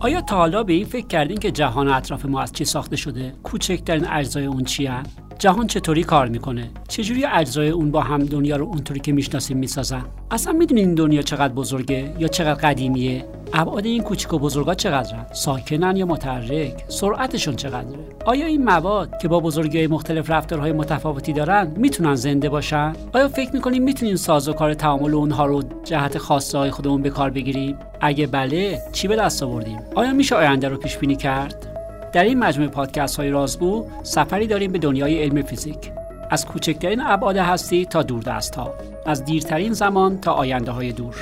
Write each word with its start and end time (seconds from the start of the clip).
آیا 0.00 0.20
تا 0.20 0.36
حالا 0.36 0.62
به 0.62 0.72
این 0.72 0.84
فکر 0.84 1.06
کردین 1.06 1.36
که 1.36 1.50
جهان 1.50 1.88
اطراف 1.88 2.24
ما 2.24 2.40
از 2.40 2.52
چی 2.52 2.64
ساخته 2.64 2.96
شده؟ 2.96 3.32
کوچکترین 3.42 4.06
اجزای 4.08 4.46
اون 4.46 4.64
چی 4.64 4.88
جهان 5.38 5.66
چطوری 5.66 6.04
کار 6.04 6.28
می‌کنه؟ 6.28 6.70
چجوری 6.88 7.24
اجزای 7.24 7.68
اون 7.68 7.90
با 7.90 8.00
هم 8.00 8.18
دنیا 8.18 8.56
رو 8.56 8.64
اونطوری 8.64 9.00
که 9.00 9.12
می‌شناسیم 9.12 9.56
می‌سازن؟ 9.56 10.04
اصلا 10.30 10.52
می‌دونین 10.52 10.86
این 10.86 10.94
دنیا 10.94 11.22
چقدر 11.22 11.54
بزرگه 11.54 12.14
یا 12.18 12.28
چقدر 12.28 12.54
قدیمیه؟ 12.54 13.24
ابعاد 13.52 13.86
این 13.86 14.02
کوچیک 14.02 14.34
و 14.34 14.38
بزرگا 14.38 14.74
چقدرن؟ 14.74 15.26
ساکنن 15.32 15.96
یا 15.96 16.06
متحرک؟ 16.06 16.84
سرعتشون 16.88 17.56
چقدره؟ 17.56 17.98
آیا 18.24 18.46
این 18.46 18.64
مواد 18.64 19.18
که 19.22 19.28
با 19.28 19.40
بزرگی 19.40 19.86
مختلف 19.86 20.30
رفتارهای 20.30 20.72
متفاوتی 20.72 21.32
دارن 21.32 21.74
می‌تونن 21.76 22.14
زنده 22.14 22.48
باشن؟ 22.48 22.92
آیا 23.12 23.28
فکر 23.28 23.50
می‌کنیم 23.52 23.82
می‌تونیم 23.82 24.16
ساز 24.16 24.48
و 24.48 24.74
تعامل 24.74 25.14
اونها 25.14 25.46
رو 25.46 25.62
جهت 25.84 26.18
خاصه 26.18 26.58
های 26.58 26.70
خودمون 26.70 27.02
به 27.02 27.10
کار 27.10 27.30
بگیریم؟ 27.30 27.76
اگه 28.00 28.26
بله 28.26 28.82
چی 28.92 29.08
به 29.08 29.16
دست 29.16 29.42
آوردیم؟ 29.42 29.78
آیا 29.94 30.12
میشه 30.12 30.36
آینده 30.36 30.68
رو 30.68 30.76
پیش 30.76 30.96
بینی 30.96 31.16
کرد؟ 31.16 31.66
در 32.12 32.24
این 32.24 32.38
مجموعه 32.38 32.70
پادکست 32.70 33.16
های 33.16 33.30
رازگو 33.30 33.86
سفری 34.02 34.46
داریم 34.46 34.72
به 34.72 34.78
دنیای 34.78 35.22
علم 35.22 35.42
فیزیک. 35.42 35.92
از 36.30 36.46
کوچکترین 36.46 37.00
ابعاد 37.00 37.36
هستی 37.36 37.86
تا 37.86 38.02
دوردست 38.02 38.54
ها 38.54 38.74
از 39.06 39.24
دیرترین 39.24 39.72
زمان 39.72 40.20
تا 40.20 40.32
آینده 40.32 40.70
های 40.70 40.92
دور. 40.92 41.14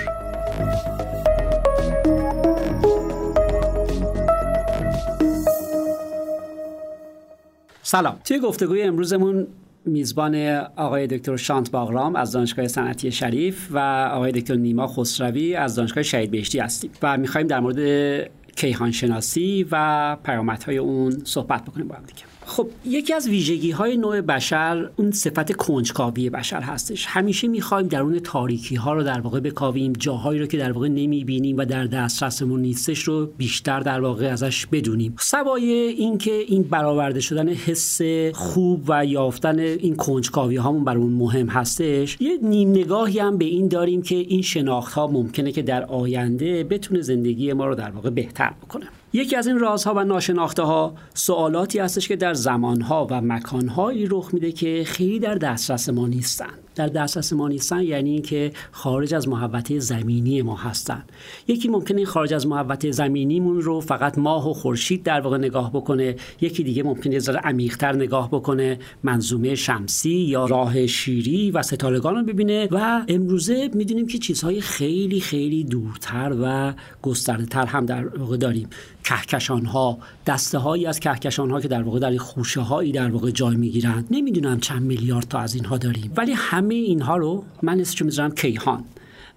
سلام. 7.82 8.16
توی 8.24 8.38
گفتگوی 8.38 8.82
امروزمون 8.82 9.46
میزبان 9.86 10.46
آقای 10.76 11.06
دکتر 11.06 11.36
شانت 11.36 11.70
باغرام 11.70 12.16
از 12.16 12.32
دانشگاه 12.32 12.68
صنعتی 12.68 13.12
شریف 13.12 13.68
و 13.70 13.78
آقای 14.12 14.32
دکتر 14.32 14.54
نیما 14.54 14.86
خسروی 14.86 15.54
از 15.54 15.74
دانشگاه 15.74 16.02
شهید 16.02 16.30
بهشتی 16.30 16.58
هستیم 16.58 16.90
و 17.02 17.16
می‌خوایم 17.16 17.46
در 17.46 17.60
مورد 17.60 18.30
کیهان 18.56 18.92
شناسی 18.92 19.66
و 19.70 20.16
پیامدهای 20.24 20.78
اون 20.78 21.10
صحبت 21.24 21.64
بکنیم 21.64 21.88
با 21.88 21.94
هم 21.94 22.04
دیگه. 22.06 22.35
خب 22.48 22.68
یکی 22.84 23.14
از 23.14 23.28
ویژگی 23.28 23.70
های 23.70 23.96
نوع 23.96 24.20
بشر 24.20 24.90
اون 24.96 25.10
صفت 25.10 25.52
کنجکاوی 25.52 26.30
بشر 26.30 26.60
هستش. 26.60 27.06
همیشه 27.06 27.48
می‌خوایم 27.48 27.88
درون 27.88 28.18
تاریکی 28.18 28.74
ها 28.74 28.92
رو 28.92 29.02
در 29.02 29.20
واقع 29.20 29.40
بکاویم 29.40 29.92
جاهایی 29.92 30.40
رو 30.40 30.46
که 30.46 30.58
در 30.58 30.72
واقع 30.72 30.88
نمی‌بینیم 30.88 31.56
و 31.56 31.64
در 31.64 31.84
دسترسمون 31.84 32.60
نیستش 32.60 33.02
رو 33.02 33.26
بیشتر 33.26 33.80
در 33.80 34.00
واقع 34.00 34.26
ازش 34.32 34.66
بدونیم. 34.66 35.14
سوای 35.20 35.64
اینکه 35.72 36.32
این 36.32 36.62
برآورده 36.62 37.20
شدن 37.20 37.48
حس 37.48 38.00
خوب 38.34 38.84
و 38.88 39.06
یافتن 39.06 39.58
این 39.58 39.96
کنجکاوی 39.96 40.56
هامون 40.56 40.84
برامون 40.84 41.12
مهم 41.12 41.48
هستش 41.48 42.16
یه 42.20 42.38
نیم 42.42 42.70
نگاهی 42.70 43.18
هم 43.18 43.38
به 43.38 43.44
این 43.44 43.68
داریم 43.68 44.02
که 44.02 44.14
این 44.16 44.42
شناخت 44.42 44.92
ها 44.94 45.06
ممکنه 45.06 45.52
که 45.52 45.62
در 45.62 45.84
آینده 45.84 46.64
بتونه 46.64 47.00
زندگی 47.00 47.52
ما 47.52 47.66
رو 47.66 47.74
در 47.74 47.90
واقع 47.90 48.10
بهتر 48.10 48.52
بکنه. 48.62 48.86
یکی 49.16 49.36
از 49.36 49.46
این 49.46 49.58
رازها 49.58 49.94
و 49.94 50.04
ناشناخته 50.04 50.62
ها 50.62 50.94
سوالاتی 51.14 51.78
هستش 51.78 52.08
که 52.08 52.16
در 52.16 52.34
زمانها 52.34 53.06
و 53.10 53.20
مکانهایی 53.20 54.06
رخ 54.10 54.30
میده 54.34 54.52
که 54.52 54.82
خیلی 54.86 55.18
در 55.18 55.34
دسترس 55.34 55.88
ما 55.88 56.06
نیستن. 56.06 56.50
در 56.74 56.86
دسترس 56.86 57.32
ما 57.32 57.48
نیستن 57.48 57.82
یعنی 57.82 58.10
اینکه 58.10 58.52
خارج 58.72 59.14
از 59.14 59.28
محوطه 59.28 59.78
زمینی 59.78 60.42
ما 60.42 60.56
هستن. 60.56 61.02
یکی 61.48 61.68
ممکنه 61.68 62.04
خارج 62.04 62.34
از 62.34 62.46
محوطه 62.46 62.90
زمینیمون 62.90 63.60
رو 63.60 63.80
فقط 63.80 64.18
ماه 64.18 64.50
و 64.50 64.52
خورشید 64.52 65.02
در 65.02 65.20
واقع 65.20 65.38
نگاه 65.38 65.72
بکنه 65.72 66.16
یکی 66.40 66.62
دیگه 66.62 66.82
ممکنه 66.82 67.12
یه 67.12 67.18
ذره 67.18 67.40
عمیق‌تر 67.40 67.92
نگاه 67.92 68.28
بکنه 68.30 68.78
منظومه 69.02 69.54
شمسی 69.54 70.10
یا 70.10 70.46
راه 70.46 70.86
شیری 70.86 71.50
و 71.50 71.62
ستارگان 71.62 72.14
رو 72.14 72.22
ببینه 72.22 72.68
و 72.70 73.04
امروزه 73.08 73.70
می‌دونیم 73.74 74.06
که 74.06 74.18
چیزهای 74.18 74.60
خیلی 74.60 75.20
خیلی 75.20 75.64
دورتر 75.64 76.36
و 76.42 76.74
گسترده 77.02 77.46
تر 77.46 77.66
هم 77.66 77.86
در 77.86 78.06
واقع 78.06 78.36
داریم. 78.36 78.68
کهکشان 79.06 79.64
ها 79.64 79.98
دسته 80.26 80.58
هایی 80.58 80.86
از 80.86 81.00
کهکشان 81.00 81.50
ها 81.50 81.60
که 81.60 81.68
در 81.68 81.82
واقع 81.82 81.98
در 81.98 82.16
خوشه 82.16 82.60
هایی 82.60 82.92
در 82.92 83.10
واقع 83.10 83.30
جای 83.30 83.56
می‌گیرن 83.56 84.04
نمی‌دونم 84.10 84.60
چند 84.60 84.82
میلیارد 84.82 85.28
تا 85.28 85.38
از 85.38 85.54
اینها 85.54 85.78
داریم. 85.78 86.12
ولی 86.16 86.32
همه 86.32 86.74
اینها 86.74 87.16
رو 87.16 87.44
من 87.62 87.80
اسمش 87.80 88.02
می‌ذارم 88.02 88.34
کیهان. 88.34 88.84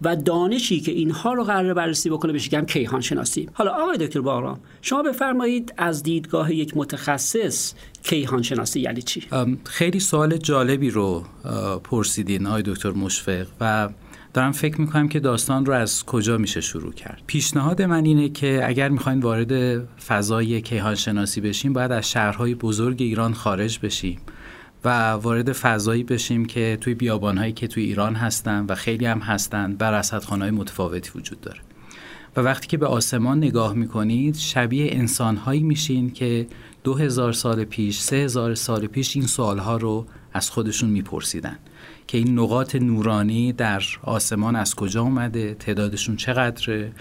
و 0.01 0.15
دانشی 0.15 0.79
که 0.79 0.91
اینها 0.91 1.33
رو 1.33 1.43
قرار 1.43 1.73
بررسی 1.73 2.09
بکنه 2.09 2.31
بهش 2.31 2.43
میگم 2.43 2.65
کیهان 2.65 3.01
شناسی. 3.01 3.49
حالا 3.53 3.71
آقای 3.71 3.97
دکتر 3.97 4.21
باغرام 4.21 4.59
شما 4.81 5.03
بفرمایید 5.03 5.73
از 5.77 6.03
دیدگاه 6.03 6.53
یک 6.53 6.77
متخصص 6.77 7.73
کیهان 8.03 8.41
شناسی 8.41 8.79
یعنی 8.79 9.01
چی؟ 9.01 9.23
خیلی 9.63 9.99
سوال 9.99 10.37
جالبی 10.37 10.89
رو 10.89 11.23
پرسیدین 11.83 12.47
آقای 12.47 12.61
دکتر 12.65 12.91
مشفق 12.91 13.47
و 13.61 13.89
دارم 14.33 14.51
فکر 14.51 14.81
می‌کنم 14.81 15.07
که 15.07 15.19
داستان 15.19 15.65
رو 15.65 15.73
از 15.73 16.05
کجا 16.05 16.37
میشه 16.37 16.61
شروع 16.61 16.93
کرد. 16.93 17.21
پیشنهاد 17.27 17.81
من 17.81 18.05
اینه 18.05 18.29
که 18.29 18.61
اگر 18.65 18.89
می‌خواین 18.89 19.19
وارد 19.19 19.85
فضای 19.85 20.61
کیهان 20.61 20.95
شناسی 20.95 21.41
بشیم 21.41 21.73
باید 21.73 21.91
از 21.91 22.11
شهرهای 22.11 22.55
بزرگ 22.55 23.01
ایران 23.01 23.33
خارج 23.33 23.79
بشیم 23.79 24.19
و 24.85 25.11
وارد 25.11 25.51
فضایی 25.51 26.03
بشیم 26.03 26.45
که 26.45 26.77
توی 26.81 26.93
بیابانهایی 26.93 27.53
که 27.53 27.67
توی 27.67 27.83
ایران 27.83 28.15
هستن 28.15 28.65
و 28.69 28.75
خیلی 28.75 29.05
هم 29.05 29.19
هستن 29.19 29.75
و 29.79 29.83
رصدخانه‌های 29.83 30.51
متفاوتی 30.51 31.11
وجود 31.15 31.41
داره. 31.41 31.59
و 32.37 32.41
وقتی 32.41 32.67
که 32.67 32.77
به 32.77 32.85
آسمان 32.85 33.37
نگاه 33.37 33.73
می‌کنید 33.73 34.35
شبیه 34.35 34.87
انسانهایی 34.91 35.63
میشین 35.63 36.11
که 36.11 36.47
دو 36.83 36.93
هزار 36.93 37.33
سال 37.33 37.63
پیش 37.63 37.99
سه 37.99 38.15
هزار 38.15 38.55
سال 38.55 38.87
پیش 38.87 39.15
این 39.15 39.25
سوالها 39.25 39.77
رو 39.77 40.05
از 40.33 40.49
خودشون 40.49 40.89
میپرسیدن. 40.89 41.59
که 42.09 42.17
این 42.17 42.39
نقاط 42.39 42.75
نورانی 42.75 43.53
در 43.53 43.83
آسمان 44.03 44.55
از 44.55 44.75
کجا 44.75 45.01
اومده 45.01 45.53
تعدادشون 45.53 46.15
چقدره 46.15 46.91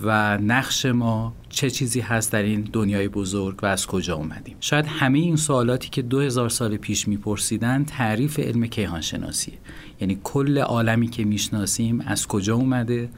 و 0.00 0.38
نقش 0.38 0.86
ما 0.86 1.34
چه 1.48 1.70
چیزی 1.70 2.00
هست 2.00 2.32
در 2.32 2.42
این 2.42 2.68
دنیای 2.72 3.08
بزرگ 3.08 3.58
و 3.62 3.66
از 3.66 3.86
کجا 3.86 4.14
اومدیم. 4.14 4.56
شاید 4.60 4.86
همه 4.86 5.18
این 5.18 5.36
سوالاتی 5.36 5.88
که 5.88 6.02
دو 6.02 6.20
هزار 6.20 6.48
سال 6.48 6.76
پیش 6.76 7.08
میپرسیدن 7.08 7.84
تعریف 7.84 8.38
علم 8.38 8.66
کیهان 8.66 9.00
شناسیه 9.00 9.54
یعنی 10.00 10.20
کل 10.24 10.58
عالمی 10.58 11.08
که 11.08 11.24
می‌شناسیم 11.24 12.00
از 12.06 12.26
کجا 12.26 12.54
اومده 12.54 13.08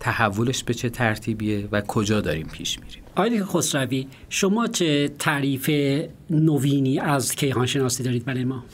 تحولش 0.00 0.64
به 0.64 0.74
چه 0.74 0.90
ترتیبیه 0.90 1.68
و 1.72 1.80
کجا 1.80 2.20
داریم 2.20 2.46
پیش 2.46 2.80
میریم. 2.80 3.05
آقای 3.16 3.44
خسروی 3.44 4.08
شما 4.28 4.66
چه 4.66 5.08
تعریف 5.18 5.70
نوینی 6.30 6.98
از 6.98 7.34
کیهان 7.34 7.66
شناسی 7.66 8.02
دارید 8.02 8.24
برای 8.24 8.44
ما؟ 8.44 8.64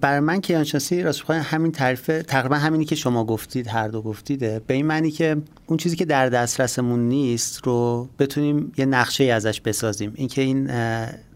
برای 0.00 0.20
من 0.20 0.40
کیهان 0.40 0.64
شناسی 0.64 1.02
راست 1.02 1.30
همین 1.30 1.72
تعریف 1.72 2.06
تقریبا 2.06 2.56
همینی 2.56 2.84
که 2.84 2.94
شما 2.94 3.24
گفتید 3.24 3.66
هر 3.66 3.88
دو 3.88 4.02
گفتیده. 4.02 4.62
به 4.66 4.74
این 4.74 4.86
معنی 4.86 5.10
که 5.10 5.36
اون 5.66 5.76
چیزی 5.76 5.96
که 5.96 6.04
در 6.04 6.28
دسترسمون 6.28 7.08
نیست 7.08 7.66
رو 7.66 8.08
بتونیم 8.18 8.72
یه 8.76 8.86
نقشه 8.86 9.24
ازش 9.24 9.60
بسازیم. 9.60 10.12
اینکه 10.14 10.42
این 10.42 10.70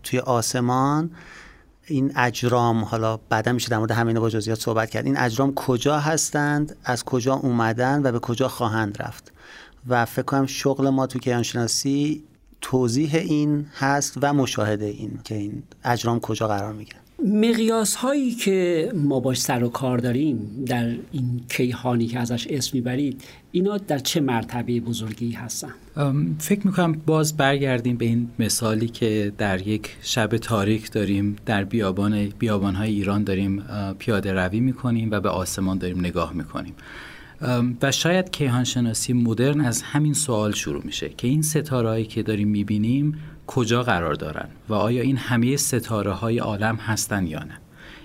توی 0.03 0.19
آسمان 0.19 1.11
این 1.87 2.13
اجرام 2.17 2.85
حالا 2.85 3.17
بعدا 3.17 3.53
میشه 3.53 3.69
در 3.69 3.79
مورد 3.79 3.91
همین 3.91 4.21
با 4.21 4.31
جزئیات 4.31 4.61
صحبت 4.61 4.91
کرد. 4.91 5.07
این 5.07 5.17
اجرام 5.19 5.55
کجا 5.55 5.99
هستند 5.99 6.77
از 6.85 7.05
کجا 7.05 7.35
اومدن 7.35 8.01
و 8.05 8.13
به 8.13 8.19
کجا 8.19 8.49
خواهند 8.49 9.03
رفت. 9.03 9.33
و 9.89 10.05
فکر 10.05 10.23
کنم 10.23 10.47
شغل 10.47 10.89
ما 10.89 11.07
تو 11.07 11.19
کیهان 11.19 11.43
شناسی 11.43 12.25
توضیح 12.61 13.15
این 13.15 13.67
هست 13.79 14.19
و 14.23 14.33
مشاهده 14.33 14.87
این 14.87 15.19
که 15.25 15.35
این 15.35 15.63
اجرام 15.85 16.21
کجا 16.21 16.49
قرار 16.49 16.73
می‌گیرن 16.73 17.01
مقیاس 17.25 17.95
هایی 17.95 18.35
که 18.35 18.91
ما 18.95 19.21
باش 19.21 19.41
سر 19.41 19.65
و 19.65 19.69
کار 19.69 19.99
داریم 19.99 20.65
در 20.67 20.95
این 21.13 21.41
کیهانی 21.49 22.07
که 22.07 22.19
ازش 22.19 22.47
اسم 22.51 22.71
می‌برید 22.75 23.23
اینا 23.53 23.77
در 23.77 23.99
چه 23.99 24.21
مرتبه 24.21 24.81
بزرگی 24.81 25.33
هستن؟ 25.33 25.75
فکر 26.39 26.67
می‌کنم 26.67 26.93
باز 27.07 27.37
برگردیم 27.37 27.97
به 27.97 28.05
این 28.05 28.31
مثالی 28.39 28.89
که 28.89 29.33
در 29.39 29.69
یک 29.69 29.97
شب 30.03 30.37
تاریک 30.37 30.93
داریم 30.93 31.37
در 31.47 31.65
بیابان 31.65 32.29
بیابان 32.39 32.75
های 32.75 32.91
ایران 32.91 33.25
داریم 33.25 33.63
پیاده 33.99 34.33
روی 34.33 34.61
می‌کنیم 34.61 35.11
و 35.11 35.21
به 35.21 35.29
آسمان 35.29 35.79
داریم 35.79 36.01
نگاه 36.01 36.33
می‌کنیم. 36.33 36.75
و 37.83 37.93
شاید 37.93 38.31
کیهان 38.31 38.65
شناسی 38.65 39.13
مدرن 39.13 39.61
از 39.61 39.83
همین 39.83 40.15
سوال 40.15 40.53
شروع 40.53 40.83
میشه 40.85 41.09
که 41.09 41.29
این 41.29 41.43
ستاره 41.43 42.05
که 42.05 42.23
داریم 42.23 42.49
می‌بینیم 42.49 43.19
کجا 43.47 43.83
قرار 43.83 44.15
دارن 44.15 44.49
و 44.69 44.75
آیا 44.75 45.03
این 45.03 45.17
همه 45.17 45.57
ستاره 45.57 46.13
های 46.13 46.39
عالم 46.39 46.77
هستن 46.77 47.27
یا 47.27 47.39
نه؟ 47.39 47.59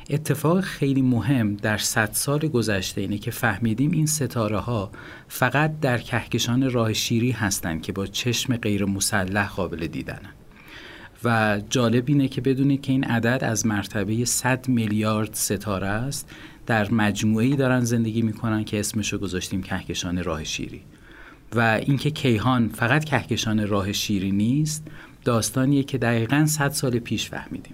اتفاق 0.09 0.61
خیلی 0.61 1.01
مهم 1.01 1.56
در 1.56 1.77
صد 1.77 2.09
سال 2.11 2.39
گذشته 2.39 3.01
اینه 3.01 3.17
که 3.17 3.31
فهمیدیم 3.31 3.91
این 3.91 4.06
ستاره 4.06 4.59
ها 4.59 4.91
فقط 5.27 5.79
در 5.79 5.97
کهکشان 5.97 6.71
راه 6.71 6.94
شیری 6.94 7.31
هستند 7.31 7.81
که 7.81 7.91
با 7.91 8.06
چشم 8.06 8.57
غیر 8.57 8.85
مسلح 8.85 9.50
قابل 9.50 9.88
دیدنن. 9.88 10.29
و 11.23 11.61
جالب 11.69 12.03
اینه 12.07 12.27
که 12.27 12.41
بدونید 12.41 12.81
که 12.81 12.91
این 12.91 13.03
عدد 13.03 13.44
از 13.44 13.65
مرتبه 13.65 14.25
100 14.25 14.67
میلیارد 14.67 15.33
ستاره 15.33 15.88
است 15.88 16.29
در 16.71 16.91
مجموعه 16.91 17.56
دارن 17.56 17.79
زندگی 17.79 18.21
می‌کنن 18.21 18.63
که 18.63 18.79
اسمشو 18.79 19.18
گذاشتیم 19.18 19.63
کهکشان 19.63 20.23
راه 20.23 20.44
شیری. 20.44 20.81
و 21.56 21.59
اینکه 21.85 22.12
کیهان 22.12 22.69
فقط 22.69 23.03
کهکشان 23.03 23.68
راه 23.68 23.91
شیری 23.91 24.31
نیست 24.31 24.88
داستانیه 25.25 25.83
که 25.83 25.97
دقیقا 25.97 26.45
100 26.45 26.69
سال 26.69 27.00
پیش 27.00 27.29
فهمیدیم. 27.29 27.73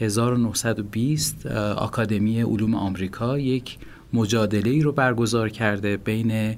1920 0.00 1.46
آکادمی 1.76 2.42
علوم 2.42 2.74
آمریکا 2.74 3.38
یک 3.38 3.78
مجادله 4.12 4.70
ای 4.70 4.82
رو 4.82 4.92
برگزار 4.92 5.48
کرده 5.48 5.96
بین 5.96 6.56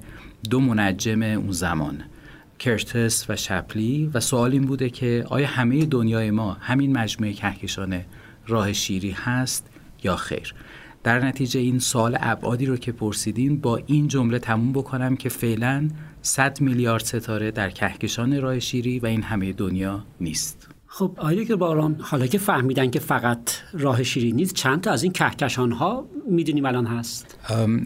دو 0.49 0.59
منجم 0.59 1.21
اون 1.21 1.51
زمان 1.51 2.03
کرتس 2.59 3.29
و 3.29 3.35
شپلی. 3.35 4.11
و 4.13 4.19
سوال 4.19 4.51
این 4.51 4.65
بوده 4.65 4.89
که 4.89 5.25
آیا 5.29 5.47
همه 5.47 5.85
دنیای 5.85 6.31
ما 6.31 6.53
همین 6.53 6.97
مجموعه 6.97 7.33
کهکشان 7.33 8.01
راه 8.47 8.73
شیری 8.73 9.11
هست 9.11 9.67
یا 10.03 10.15
خیر؟ 10.15 10.53
در 11.05 11.25
نتیجه 11.25 11.59
این 11.59 11.79
سوال 11.79 12.17
ابعادی 12.19 12.65
رو 12.65 12.77
که 12.77 12.91
پرسیدین 12.91 13.61
با 13.61 13.79
این 13.85 14.07
جمله 14.07 14.39
تموم 14.39 14.73
بکنم 14.73 15.15
که 15.15 15.29
فعلا 15.29 15.89
100 16.21 16.61
میلیارد 16.61 17.03
ستاره 17.03 17.51
در 17.51 17.69
کهکشان 17.69 18.41
راه 18.41 18.59
شیری 18.59 18.99
و 18.99 19.05
این 19.05 19.23
همه 19.23 19.53
دنیا 19.53 20.03
نیست. 20.21 20.67
خب 20.87 21.11
آیا 21.17 21.43
که 21.43 21.55
باران 21.55 21.95
حالا 21.99 22.27
که 22.27 22.37
فهمیدن 22.37 22.91
که 22.91 22.99
فقط 22.99 23.39
راه 23.73 24.03
شیری 24.03 24.31
نیست 24.31 24.55
چند 24.55 24.81
تا 24.81 24.91
از 24.91 25.03
این 25.03 25.11
کهکشان 25.11 25.71
ها 25.71 26.05
می‌دونیم 26.29 26.65
الان 26.65 26.85
هست؟ 26.85 27.39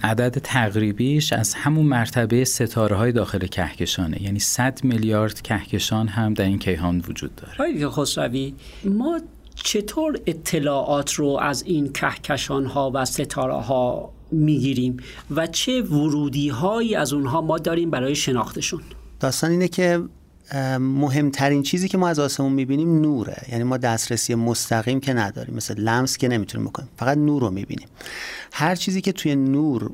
عدد 0.04 0.38
تقریبیش 0.38 1.34
از 1.34 1.54
همون 1.54 1.86
مرتبه 1.86 2.44
ستاره 2.44 2.96
های 2.96 3.12
داخل 3.12 3.48
کهکشانه. 3.48 4.22
یعنی 4.22 4.40
100 4.40 4.80
میلیارد 4.84 5.42
کهکشان 5.42 6.08
هم 6.08 6.34
در 6.34 6.46
این 6.46 6.60
کیهان 6.60 7.04
وجود 7.08 7.36
داره. 7.36 7.72
آیا 7.72 7.90
خسروی 7.90 8.54
ما 8.86 9.20
چطور 9.64 10.20
اطلاعات 10.26 11.14
رو 11.14 11.38
از 11.42 11.64
این 11.64 11.94
کهکشان 11.94 12.66
ها 12.66 12.92
و 12.94 13.06
ستاره 13.06 13.54
ها 13.54 14.12
می‌گیریم 14.32 14.98
و 15.32 15.48
چه 15.48 15.82
ورودی 15.82 16.50
هایی 16.50 16.96
از 16.96 17.14
اونها 17.14 17.42
ما 17.42 17.58
داریم 17.58 17.90
برای 17.90 18.16
شناختشون؟ 18.16 18.82
داستان 19.20 19.52
اینه 19.52 19.68
که 19.68 20.04
مهمترین 20.80 21.64
چیزی 21.64 21.88
که 21.88 21.98
ما 21.98 22.08
از 22.08 22.20
آسمون 22.20 22.52
می‌بینیم 22.52 23.02
نوره. 23.02 23.46
یعنی 23.52 23.64
ما 23.64 23.78
دسترسی 23.78 24.36
مستقیم 24.36 25.00
که 25.00 25.14
نداریم. 25.14 25.56
مثل 25.56 25.80
لمس 25.80 26.18
که 26.18 26.28
نمی‌تونیم 26.28 26.68
بکنیم. 26.68 26.90
فقط 26.98 27.18
نور 27.18 27.42
رو 27.42 27.50
می‌بینیم. 27.50 27.88
هر 28.52 28.76
چیزی 28.76 29.02
که 29.02 29.12
توی 29.12 29.36
نور 29.36 29.92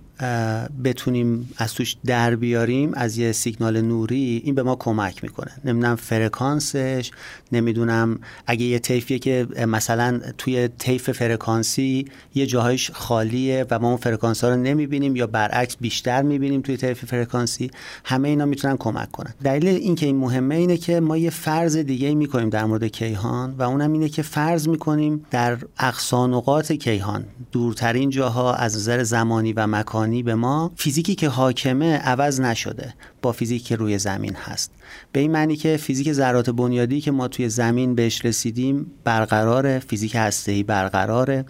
بتونیم 0.83 1.53
از 1.57 1.73
توش 1.73 1.95
در 2.05 2.35
بیاریم 2.35 2.93
از 2.93 3.17
یه 3.17 3.31
سیگنال 3.31 3.81
نوری 3.81 4.41
این 4.45 4.55
به 4.55 4.63
ما 4.63 4.75
کمک 4.75 5.23
می‌کنه. 5.23 5.51
نمی‌دونم 5.65 5.95
فرکانسش 5.95 7.11
نمی‌دونم 7.51 8.19
اگه 8.47 8.65
یه 8.65 8.79
طیفیه 8.79 9.19
که 9.19 9.47
مثلا 9.67 10.19
توی 10.37 10.67
طیف 10.67 11.11
فرکانسی 11.11 12.05
یه 12.35 12.45
جاهایش 12.45 12.91
خالیه 12.91 13.65
و 13.71 13.79
ما 13.79 13.87
اون 13.87 13.97
فرکانس 13.97 14.43
ها 14.43 14.49
رو 14.49 14.55
نمی‌بینیم 14.55 15.15
یا 15.15 15.27
برعکس 15.27 15.77
بیشتر 15.81 16.21
می‌بینیم 16.21 16.61
توی 16.61 16.77
طیف 16.77 17.05
فرکانسی 17.05 17.71
همه 18.03 18.29
اینا 18.29 18.45
می‌تونن 18.45 18.77
کمک 18.77 19.11
کنن. 19.11 19.33
دلیل 19.43 19.75
اینکه 19.75 20.05
این 20.05 20.15
مهمه 20.15 20.55
اینه 20.55 20.77
که 20.77 20.99
ما 20.99 21.17
یه 21.17 21.29
فرض 21.29 21.77
دیگه 21.77 22.15
می‌کنیم 22.15 22.49
در 22.49 22.65
مورد 22.65 22.83
کیهان 22.83 23.55
و 23.57 23.63
اونم 23.63 23.93
اینه 23.93 24.09
که 24.09 24.21
فرض 24.21 24.67
می‌کنیم 24.67 25.25
در 25.31 25.57
اقصی 25.79 26.25
نقاط 26.25 26.71
کیهان 26.71 27.25
دورترین 27.51 28.09
جاها 28.09 28.53
از 28.53 28.75
نظر 28.75 29.03
زمانی 29.03 29.53
و 29.53 29.67
مکانی 29.67 30.04
به 30.23 30.35
ما 30.35 30.71
فیزیکی 30.75 31.15
که 31.15 31.29
حاکمه 31.29 31.97
عوض 31.97 32.41
نشده 32.41 32.93
با 33.21 33.31
فیزیکی 33.31 33.75
روی 33.75 33.97
زمین 33.97 34.35
هست. 34.35 34.71
به 35.11 35.19
این 35.19 35.31
معنی 35.31 35.55
که 35.55 35.77
فیزیک 35.77 36.11
ذرات 36.13 36.49
بنیادی 36.49 37.01
که 37.01 37.11
ما 37.11 37.27
توی 37.27 37.49
زمین 37.49 37.95
بهش 37.95 38.25
رسیدیم 38.25 38.91
برقراره 39.03 39.79
فیزیک 39.79 40.15
هسته‌ای 40.15 40.63
برقراره 40.63 41.45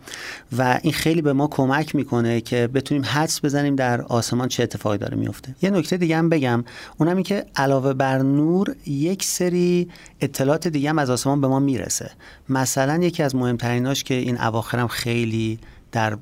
و 0.57 0.79
این 0.81 0.93
خیلی 0.93 1.21
به 1.21 1.33
ما 1.33 1.47
کمک 1.47 1.95
می‌کنه 1.95 2.41
که 2.41 2.67
بتونیم 2.67 3.03
حدس 3.05 3.45
بزنیم 3.45 3.75
در 3.75 4.01
آسمان 4.01 4.47
چه 4.47 4.63
اتفاقی 4.63 4.97
داره 4.97 5.17
میفته 5.17 5.55
یه 5.61 5.69
نکته 5.69 5.97
دیگه 5.97 6.17
هم 6.17 6.29
بگم 6.29 6.63
اونم 6.97 7.15
این 7.15 7.23
که 7.23 7.45
علاوه 7.55 7.93
بر 7.93 8.17
نور 8.17 8.75
یک 8.85 9.23
سری 9.23 9.89
اطلاعات 10.21 10.67
دیگه 10.67 10.89
هم 10.89 10.99
از 10.99 11.09
آسمان 11.09 11.41
به 11.41 11.47
ما 11.47 11.59
می‌رسه. 11.59 12.11
مثلا 12.49 13.03
یکی 13.03 13.23
از 13.23 13.35
مهمتریناش 13.35 14.03
که 14.03 14.13
این 14.13 14.41
اواخرم 14.41 14.87
خیلی 14.87 15.59
در 15.95 16.17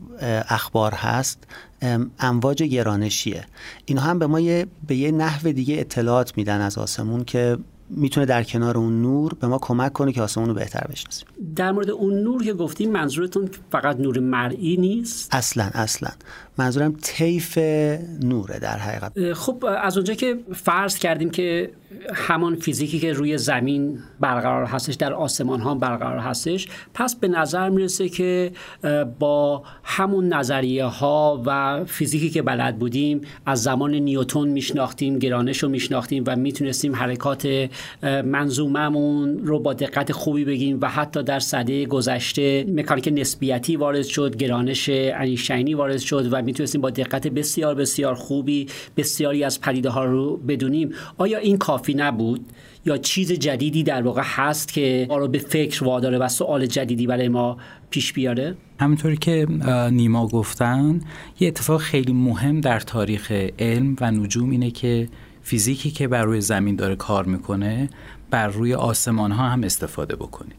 اخبار 0.50 0.94
هست 0.94 1.44
امواج 2.20 2.64
گرانشیه. 2.64 3.46
اینها 3.86 4.10
هم 4.10 4.20
به 4.20 4.28
ما 4.28 4.40
یه 4.40 4.68
به 4.88 4.96
یه 4.96 5.12
نحو 5.12 5.52
دیگه 5.52 5.80
اطلاعات 5.80 6.38
میدن 6.38 6.62
از 6.62 6.78
آسمون 6.78 7.24
که 7.24 7.58
می‌تونه 7.90 8.26
در 8.26 8.44
کنار 8.44 8.78
اون 8.78 9.02
نور 9.02 9.34
به 9.34 9.48
ما 9.48 9.58
کمک 9.58 9.94
کنه 9.94 10.12
که 10.12 10.22
آسمون 10.22 10.48
رو 10.48 10.54
بهتر 10.54 10.88
بشناسیم. 10.92 11.28
در 11.56 11.72
مورد 11.72 11.90
اون 11.90 12.14
نور 12.14 12.44
که 12.44 12.54
گفتیم 12.54 12.92
منظورتون 12.92 13.50
فقط 13.72 14.00
نور 14.00 14.20
مرئی 14.20 14.78
نیست؟ 14.78 15.36
اصلا 15.36 15.70
اصلا. 15.74 16.10
منظورم 16.58 16.96
طیف 17.02 17.58
نوره 18.24 18.60
در 18.60 18.78
حقیقت. 18.78 19.34
خب 19.34 19.66
از 19.82 19.98
اونجا 19.98 20.14
که 20.14 20.40
فرض 20.54 20.98
کردیم 20.98 21.30
که 21.30 21.70
همان 22.14 22.56
فیزیکی 22.56 23.00
که 23.00 23.14
روی 23.14 23.38
زمین 23.38 24.00
برقرار 24.20 24.66
هستش 24.66 24.96
در 24.96 25.14
آسمان 25.14 25.60
ها 25.60 25.76
برقرار 25.76 26.18
هستش 26.18 26.68
پس 26.94 27.16
به 27.16 27.28
نظر 27.28 27.70
می‌رسه 27.70 28.10
که 28.10 28.52
با 29.20 29.64
همون 29.84 30.34
نظریه 30.34 30.86
ها 30.86 31.44
و 31.46 31.84
فیزیکی 31.86 32.30
که 32.30 32.42
بلد 32.42 32.80
بودیم 32.80 33.22
از 33.46 33.64
زمان 33.64 33.96
نیوتون 33.96 34.50
میشناختیم 34.50 35.20
گرانش 35.20 35.64
رو 35.64 35.70
میشناختیم 35.70 36.24
و 36.28 36.36
می‌تونستیم 36.36 36.96
حرکات 36.96 37.70
منظوممون 38.26 39.40
رو 39.46 39.60
با 39.60 39.74
دقت 39.74 40.12
خوبی 40.12 40.46
بگیم 40.46 40.78
و 40.82 40.90
حتی 40.90 41.24
در 41.24 41.40
صده 41.40 41.86
گذشته 41.86 42.66
مکانیک 42.68 43.10
نسبیتی 43.14 43.76
وارد 43.76 44.04
شد 44.04 44.36
گرانش 44.36 44.90
انیشتینی 44.90 45.74
وارد 45.74 45.98
شد 45.98 46.34
و 46.34 46.42
می‌تونستیم 46.44 46.82
با 46.82 46.90
دقت 46.90 47.28
بسیار 47.28 47.76
بسیار 47.76 48.14
خوبی 48.14 48.68
بسیاری 48.98 49.44
از 49.44 49.62
پدیده 49.62 49.90
ها 49.90 50.06
رو 50.06 50.38
بدونیم. 50.38 50.90
آیا 51.18 51.38
این 51.38 51.58
کافی 51.58 51.94
نبود؟ 51.94 52.46
یا 52.86 52.98
چیز 52.98 53.32
جدیدی 53.32 53.84
در 53.84 54.02
واقع 54.02 54.22
هست 54.26 54.74
که 54.74 55.06
ما 55.10 55.18
رو 55.18 55.28
به 55.28 55.38
فکر 55.38 55.84
واداره 55.84 56.18
و 56.18 56.28
سوال 56.28 56.66
جدیدی 56.66 57.08
برای 57.08 57.28
ما 57.28 57.58
پیش 57.90 58.14
بیاره؟ 58.14 58.56
همونطوری 58.80 59.18
که 59.18 59.48
نیما 59.92 60.28
گفتن 60.28 61.02
یه 61.40 61.48
اتفاق 61.48 61.82
خیلی 61.82 62.14
مهم 62.14 62.62
در 62.62 62.80
تاریخ 62.80 63.32
علم 63.60 63.96
و 64.02 64.12
نجوم 64.12 64.50
اینه 64.50 64.72
که 64.72 65.08
فیزیکی 65.44 65.92
که 65.92 66.08
بر 66.08 66.24
روی 66.24 66.42
زمین 66.42 66.76
داره 66.76 66.96
کار 66.96 67.26
می‌کنه 67.26 67.90
بر 68.32 68.48
روی 68.48 68.74
آسمان 68.74 69.32
ها 69.32 69.50
هم 69.50 69.64
استفاده 69.64 70.16
بکنید. 70.16 70.56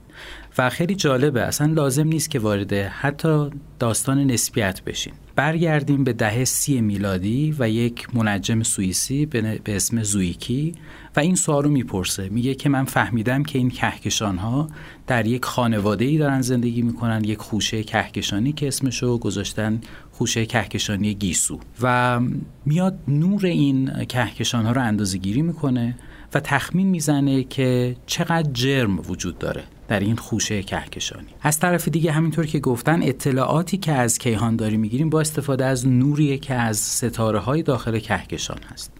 و 0.59 0.71
خیلی 0.71 0.95
جالبه 0.95 1.43
اصلا 1.43 1.73
لازم 1.73 2.09
نیست 2.09 2.31
که 2.31 2.39
وارد 2.39 2.73
حتی 2.73 3.51
داستان 3.79 4.19
نسبیت 4.19 4.83
بشین. 4.83 5.13
برگردیم 5.37 6.05
به 6.05 6.13
دهه 6.13 6.45
سی 6.45 6.81
میلادی 6.81 7.55
و 7.59 7.69
یک 7.69 8.15
منجم 8.15 8.63
سوئیسی 8.63 9.27
به 9.27 9.61
اسم 9.67 10.03
زویکی 10.03 10.75
و 11.17 11.21
این 11.21 11.35
سوال 11.35 11.65
رو 11.65 11.71
می‌پرسه. 11.71 12.29
میگه 12.29 12.55
که 12.55 12.69
من 12.69 12.85
فهمیدم 12.85 13.43
که 13.43 13.59
این 13.59 13.71
کهکشان 13.71 14.39
ها 14.39 14.69
در 15.07 15.27
یک 15.27 15.45
خانواده 15.45 16.05
ای 16.05 16.19
دارن 16.19 16.41
زندگی 16.41 16.83
می‌کنن 16.83 17.25
یک 17.25 17.39
خوشه 17.39 17.83
کهکشانی 17.83 18.53
که 18.53 18.69
اسمشو 18.69 19.19
گذاشتن 19.19 19.81
خوشه 20.14 20.46
کهکشانی 20.46 21.14
گیسو 21.14 21.58
و 21.82 22.20
میاد 22.66 22.99
نور 23.08 23.46
این 23.46 24.05
کهکشان 24.05 24.66
ها 24.66 24.72
رو 24.72 24.82
اندازه 24.82 25.19
گیری 25.19 25.43
می‌کنه 25.43 25.94
و 26.34 26.40
تخمین 26.40 26.87
می‌زنه 26.87 27.44
که 27.44 27.97
چقدر 28.06 28.50
جرم 28.52 28.99
وجود 28.99 29.38
داره 29.38 29.64
در 29.88 30.00
این 30.00 30.16
خوشه 30.16 30.62
کهکشانی. 30.62 31.28
از 31.42 31.59
طرف 31.59 31.88
دیگه 31.88 32.12
همینطور 32.12 32.47
که 32.47 32.59
گفتن 32.59 33.02
اطلاعاتی 33.02 33.76
که 33.76 33.92
از 33.92 34.18
کیهان 34.18 34.56
داریم 34.56 34.80
می‌گیریم 34.80 35.11
با 35.11 35.21
استفاده 35.21 35.64
از 35.64 35.87
نوری 35.87 36.38
که 36.38 36.54
از 36.54 36.78
ستاره 36.78 37.38
های 37.38 37.62
داخل 37.62 37.99
کهکشان 37.99 38.59
هست. 38.73 38.92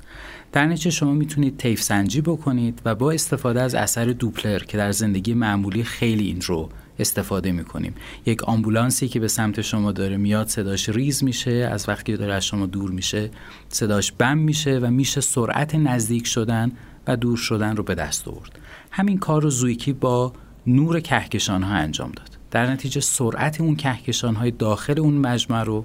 در 0.53 0.67
نتیجه 0.67 0.91
شما 0.91 1.13
می‌تونید 1.13 1.57
تیف 1.57 1.83
سنجی 1.83 2.21
بکنید 2.21 2.83
و 2.85 2.95
با 2.95 3.11
استفاده 3.13 3.63
از 3.63 3.75
اثر 3.75 4.05
دوپلر 4.05 4.59
که 4.59 4.77
در 4.77 4.93
زندگی 4.93 5.35
معمولی 5.35 5.85
خیلی 5.85 6.27
این 6.27 6.41
رو 6.41 6.69
استفاده 6.99 7.53
می‌کنیم. 7.53 7.95
یک 8.27 8.45
آمبولانسی 8.45 9.09
که 9.09 9.21
به 9.21 9.29
سمت 9.29 9.61
شما 9.61 9.93
داره 9.93 10.17
میاد 10.17 10.49
صداش 10.49 10.89
ریز 10.89 11.25
میشه 11.25 11.51
از 11.51 11.89
وقتی 11.89 12.17
داره 12.17 12.35
از 12.35 12.45
شما 12.45 12.67
دور 12.67 12.91
میشه 12.91 13.31
صداش 13.69 14.13
بم 14.13 14.39
میشه 14.39 14.79
و 14.79 14.91
میشه 14.91 15.21
سرعت 15.21 15.75
نزدیک 15.75 16.27
شدن 16.27 16.73
و 17.07 17.17
دور 17.17 17.37
شدن 17.37 17.77
رو 17.77 17.83
به 17.83 17.95
دست 17.95 18.29
آورد. 18.29 18.59
همین 18.91 19.19
کار 19.19 19.43
رو 19.43 19.51
زویکی 19.51 19.93
با 19.93 20.33
نور 20.67 21.01
کهکشان 21.01 21.63
ها 21.63 21.75
انجام 21.75 22.11
داد. 22.11 22.39
در 22.51 22.67
نتیجه 22.67 23.01
سرعت 23.01 23.61
اون 23.61 23.77
کهکشان 23.77 24.35
های 24.35 24.51
داخل 24.51 25.01
اون 25.01 25.15
مجمع 25.15 25.63
رو 25.63 25.85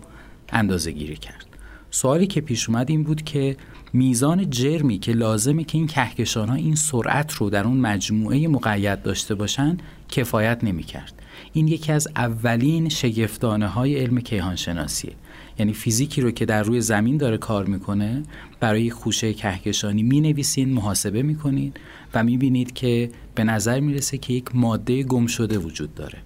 اندازه 0.50 0.92
گیری 0.92 1.16
کرد. 1.16 1.46
سوالی 1.92 2.28
که 2.28 2.42
پیش 2.42 2.70
اومد 2.70 2.89
این 2.89 3.04
بود 3.04 3.22
که 3.22 3.58
میزان 3.94 4.50
جرمی 4.50 5.00
که 5.00 5.12
لازمه 5.12 5.63
که 5.63 5.78
این 5.78 5.88
کهکشان 5.88 6.50
ها 6.50 6.56
این 6.56 6.75
سرعت 6.75 7.34
رو 7.34 7.50
در 7.50 7.63
اون 7.63 7.78
مجموعه 7.78 8.48
مقید 8.48 9.01
داشته 9.01 9.36
باشن 9.36 9.78
کفایت 10.10 10.63
نمی 10.63 10.84
کرد. 10.84 11.13
این 11.54 11.68
یکی 11.68 11.92
از 11.92 12.08
اولین 12.16 12.89
شگفتانه 12.89 13.68
های 13.68 13.96
علم 13.96 14.22
کیهان 14.22 14.56
شناسیه 14.56 15.13
یعنی 15.60 15.74
فیزیکی 15.74 16.22
رو 16.22 16.32
که 16.32 16.46
در 16.46 16.63
روی 16.63 16.82
زمین 16.82 17.18
داره 17.18 17.38
کار 17.38 17.66
می‌کنه 17.66 18.24
برای 18.60 18.89
خوشه 18.89 19.34
کهکشانی 19.34 20.04
می 20.04 20.22
نویسین 20.22 20.74
محاسبه 20.74 21.24
می‌کنین 21.24 21.74
و 22.13 22.24
می 22.24 22.38
بینید 22.38 22.74
که 22.74 23.10
به 23.36 23.44
نظر 23.44 23.80
می‌رسه 23.80 24.18
که 24.18 24.34
یک 24.34 24.56
ماده 24.56 25.04
گم 25.04 25.28
شده 25.28 25.58
وجود 25.58 25.96
داره 25.96 26.18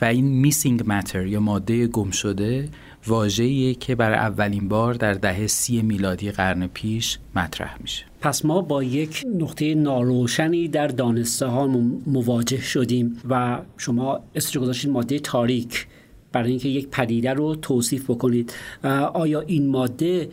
و 0.00 0.04
این 0.04 0.24
میسینگ 0.24 0.86
ماتر 0.86 1.26
یا 1.26 1.40
ماده 1.40 1.86
گم 1.86 2.10
شده 2.10 2.68
واژه‌ایه 3.06 3.74
که 3.74 3.94
برای 3.94 4.16
اولین 4.16 4.68
بار 4.68 4.94
در 4.94 5.12
دهه 5.12 5.46
سی 5.46 5.82
میلادی 5.82 6.30
قرن 6.30 6.66
پیش 6.66 7.18
مطرح 7.36 7.76
میشه. 7.80 8.04
پس 8.20 8.44
ما 8.44 8.60
با 8.60 8.82
یک 8.82 9.24
نقطه 9.38 9.74
ناروشنی 9.74 10.68
در 10.68 10.86
دانسته 10.86 11.46
ها 11.46 11.66
مواجه 12.06 12.60
شدیم 12.60 13.20
و 13.28 13.58
شما 13.76 14.20
اسمش 14.34 14.56
گذاشتید 14.56 14.90
ماده 14.90 15.18
تاریک. 15.18 15.86
برای 16.32 16.50
اینکه 16.50 16.68
یک 16.68 16.88
پدیده 16.88 17.32
رو 17.32 17.54
توصیف 17.54 18.10
بکنید. 18.10 18.52
آیا 19.14 19.40
این 19.40 19.68
ماده 19.68 20.28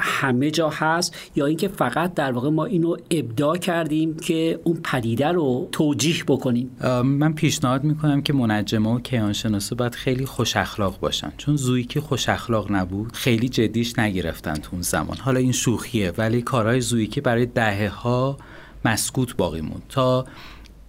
همه 0.00 0.50
جا 0.50 0.68
هست؟ 0.68 1.16
یا 1.36 1.46
اینکه 1.46 1.68
فقط 1.68 2.14
در 2.14 2.32
واقع 2.32 2.48
ما 2.48 2.64
اینو 2.64 2.96
ابداع 3.10 3.56
کردیم 3.56 4.16
که 4.16 4.60
اون 4.64 4.78
پدیده 4.84 5.28
رو 5.28 5.68
توجیح 5.72 6.24
بکنیم؟ 6.28 6.70
من 7.04 7.32
پیشنهاد 7.32 7.84
می‌کنم 7.84 8.22
که 8.22 8.32
منجمه 8.32 8.94
و 8.94 9.00
کیانشناسا 9.00 9.76
باید 9.76 9.94
خیلی 9.94 10.26
خوش 10.26 10.56
اخلاق 10.56 11.00
باشن. 11.00 11.32
چون 11.36 11.56
زویکی 11.56 12.00
خوش 12.00 12.28
اخلاق 12.28 12.72
نبود 12.72 13.12
خیلی 13.12 13.48
جدیش 13.48 13.98
نگرفتن 13.98 14.54
تو 14.54 14.68
اون 14.72 14.82
زمان. 14.82 15.16
حالا 15.16 15.40
این 15.40 15.52
شوخیه 15.52 16.12
ولی 16.18 16.42
کارهای 16.42 16.80
زویکی 16.80 17.20
برای 17.20 17.46
دهه 17.46 17.88
ها 17.88 18.36
مسکوت 18.84 19.36
باقی 19.36 19.60
موند. 19.60 19.82
تا 19.88 20.24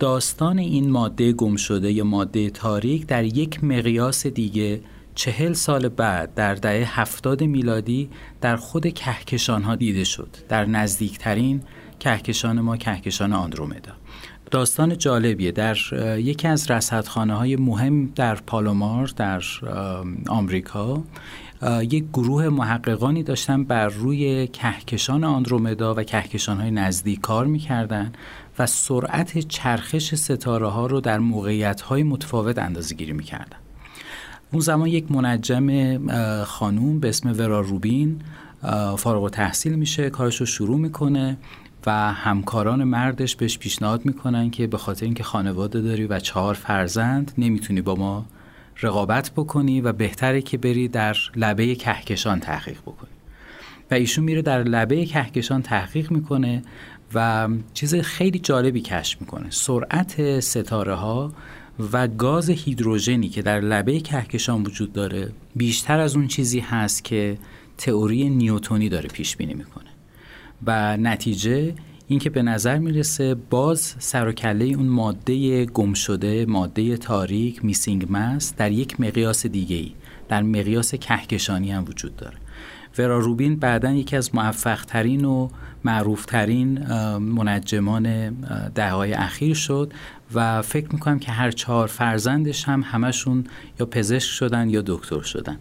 داستان 0.02 0.60
این 0.60 0.92
ماده 0.92 1.34
گم 1.34 1.56
شده 1.56 1.92
یا 1.92 2.04
ماده 2.04 2.50
تاریک 2.50 3.08
در 3.08 3.24
یک 3.24 3.64
مقیاس 3.64 4.28
دیگه 4.28 4.82
چهل 5.16 5.54
سال 5.54 5.90
بعد 5.90 6.34
در 6.34 6.56
دهه 6.56 7.00
هفتاد 7.00 7.44
میلادی 7.44 8.10
در 8.42 8.56
خود 8.56 8.94
کهکشان 8.94 9.64
ها 9.64 9.76
دیده 9.76 10.04
شد. 10.04 10.30
در 10.50 10.66
نزدیکترین 10.66 11.62
کهکشان 12.00 12.62
ما 12.62 12.78
کهکشان 12.78 13.34
آندرومدا. 13.34 13.92
داستان 14.52 14.98
جالبیه. 14.98 15.52
در 15.52 15.78
یکی 16.20 16.48
از 16.48 16.72
رصدخانه 16.72 17.34
های 17.34 17.56
مهم 17.56 18.06
در 18.06 18.36
پالومار 18.36 19.12
در 19.16 19.44
آمریکا 20.28 21.04
یک 21.82 22.06
گروه 22.14 22.50
محققانی 22.50 23.24
داشتن 23.24 23.64
بر 23.64 23.88
روی 23.88 24.48
کهکشان 24.48 25.24
آندرومدا 25.24 25.96
و 25.96 26.04
کهکشان 26.04 26.60
های 26.60 26.72
نزدیک 26.72 27.22
کار 27.22 27.46
می‌کردن. 27.46 28.12
و 28.60 28.66
سرعت 28.66 29.38
چرخش 29.38 30.16
ستاره 30.16 30.68
ها 30.68 30.88
رو 30.88 31.02
در 31.02 31.20
موقعیت 31.20 31.82
های 31.82 32.04
متفاوت 32.04 32.60
اندازه 32.60 32.96
گیری 32.96 33.14
می‌کردن. 33.14 33.58
اون 34.52 34.62
زمان 34.62 34.88
یک 34.88 35.12
منجم 35.12 35.98
خانوم 36.44 37.00
به 37.00 37.10
اسم 37.10 37.34
ورا 37.38 37.62
روبین 37.62 38.22
فارغ 38.98 39.30
تحصیل 39.30 39.74
میشه 39.74 40.10
کارش 40.10 40.38
رو 40.38 40.46
شروع 40.46 40.78
می‌کنه 40.78 41.38
و 41.86 42.14
همکاران 42.14 42.84
مردش 42.84 43.36
بهش 43.36 43.58
پیشنهاد 43.58 44.06
می‌کنن 44.06 44.50
که 44.50 44.68
به 44.68 44.78
خاطر 44.78 45.06
اینکه 45.06 45.24
خانواده 45.24 45.82
داری 45.82 46.06
و 46.06 46.20
چهار 46.20 46.54
فرزند 46.54 47.32
نمی‌تونی 47.38 47.82
با 47.82 47.96
ما 47.96 48.26
رقابت 48.82 49.32
بکنی 49.36 49.82
و 49.82 49.94
بهتره 49.94 50.42
که 50.42 50.58
بری 50.58 50.88
در 50.88 51.18
لبه 51.36 51.76
کهکشان 51.76 52.40
تحقیق 52.40 52.82
بکنی. 52.82 53.10
و 53.92 53.94
ایشون 53.94 54.24
میره 54.24 54.42
در 54.42 54.64
لبه 54.64 55.06
کهکشان 55.06 55.62
تحقیق 55.62 56.12
می‌کنه 56.12 56.62
و 57.14 57.50
چیز 57.74 57.96
خیلی 57.96 58.40
جالبی 58.40 58.82
کشف 58.82 59.22
می‌کنه. 59.22 59.48
سرعت 59.50 60.40
ستاره 60.40 60.96
ها 60.96 61.34
و 61.92 62.08
گاز 62.08 62.50
هیدروژنی 62.50 63.30
که 63.30 63.42
در 63.42 63.60
لبه 63.60 64.00
کهکشان 64.00 64.64
وجود 64.64 64.94
داره 64.94 65.32
بیشتر 65.56 66.00
از 66.00 66.16
اون 66.16 66.28
چیزی 66.28 66.60
هست 66.60 67.04
که 67.04 67.38
تئوری 67.78 68.30
نیوتونی 68.30 68.90
داره 68.90 69.10
پیش 69.10 69.38
بینی 69.38 69.54
می‌کنه. 69.54 69.90
و 70.66 70.98
نتیجه 70.98 71.74
اینکه 72.08 72.30
به 72.30 72.42
نظر 72.42 72.78
می‌رسه 72.78 73.36
باز 73.36 73.96
سر 74.00 74.28
و 74.28 74.32
کله 74.32 74.66
اون 74.66 74.88
ماده 74.88 75.66
گم 75.66 75.94
شده 75.94 76.46
ماده 76.46 76.98
تاریک 76.98 77.66
میسینگ 77.66 78.12
ماس 78.12 78.54
در 78.58 78.72
یک 78.72 79.00
مقیاس 79.00 79.46
دیگه 79.46 79.76
ای 79.76 79.92
در 80.30 80.44
مقیاس 80.44 80.96
کهکشانی 80.96 81.72
هم 81.72 81.86
وجود 81.88 82.16
داره. 82.16 82.38
ورا 82.98 83.20
روبین 83.20 83.56
بعدا 83.56 83.92
یکی 83.92 84.16
از 84.16 84.36
موفق 84.36 84.86
ترین 84.86 85.26
و 85.26 85.50
معروف 85.84 86.26
ترین 86.26 86.86
منجمان 87.18 88.30
دههای 88.76 89.14
اخیر 89.14 89.56
شد 89.56 89.94
و 90.34 90.62
فکر 90.62 90.88
می‌کنم 90.94 91.20
که 91.20 91.32
هر 91.32 91.52
چهار 91.52 91.88
فرزندش 91.88 92.64
هم 92.64 92.82
همشون 92.82 93.44
یا 93.80 93.86
پزشک 93.86 94.30
شدن 94.30 94.70
یا 94.70 94.84
دکتر 94.86 95.22
شدن. 95.22 95.58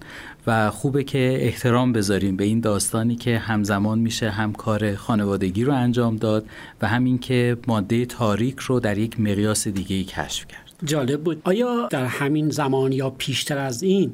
و 0.47 0.71
خوبه 0.71 1.05
که 1.05 1.39
احترام 1.41 1.93
بذاریم 1.93 2.37
به 2.37 2.45
این 2.45 2.61
داستانی 2.61 3.17
که 3.17 3.39
همزمان 3.39 3.99
میشه 3.99 4.31
هم 4.31 4.53
کار 4.53 4.95
خانوادگی 4.95 5.65
رو 5.65 5.73
انجام 5.73 6.17
داد 6.17 6.47
و 6.83 6.89
همین 6.89 7.19
که 7.19 7.57
ماده 7.67 8.07
تاریک 8.07 8.59
رو 8.59 8.81
در 8.81 8.99
یک 8.99 9.21
مقیاس 9.21 9.69
دیگه 9.69 10.05
کشف 10.05 10.47
کرد. 10.47 10.70
جالب 10.85 11.21
بود. 11.21 11.43
آیا 11.45 11.89
در 11.91 12.05
همین 12.05 12.51
زمان 12.51 12.93
یا 12.93 13.11
پیشتر 13.11 13.59
از 13.59 13.83
این 13.83 14.13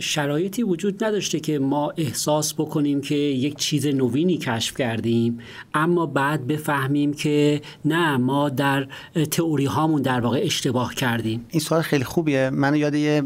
شرایطی 0.00 0.62
وجود 0.62 1.04
نداشته 1.04 1.40
که 1.40 1.58
ما 1.58 1.92
احساس 1.96 2.54
بکنیم 2.54 3.00
که 3.00 3.14
یک 3.14 3.56
چیز 3.56 3.86
نوینی 3.86 4.36
کشف 4.36 4.76
کردیم 4.76 5.38
اما 5.74 6.06
بعد 6.06 6.46
بفهمیم 6.46 7.12
که 7.12 7.60
نه 7.84 8.16
ما 8.16 8.48
در 8.48 8.86
تئوری 9.30 9.64
هامون 9.64 10.02
در 10.02 10.20
واقع 10.20 10.40
اشتباه 10.42 10.94
کردیم؟ 10.94 11.46
این 11.50 11.60
سوال 11.60 11.82
خیلی 11.82 12.04
خوبیه. 12.04 12.50
منو 12.50 12.76
یاد 12.76 12.94
یه 12.94 13.22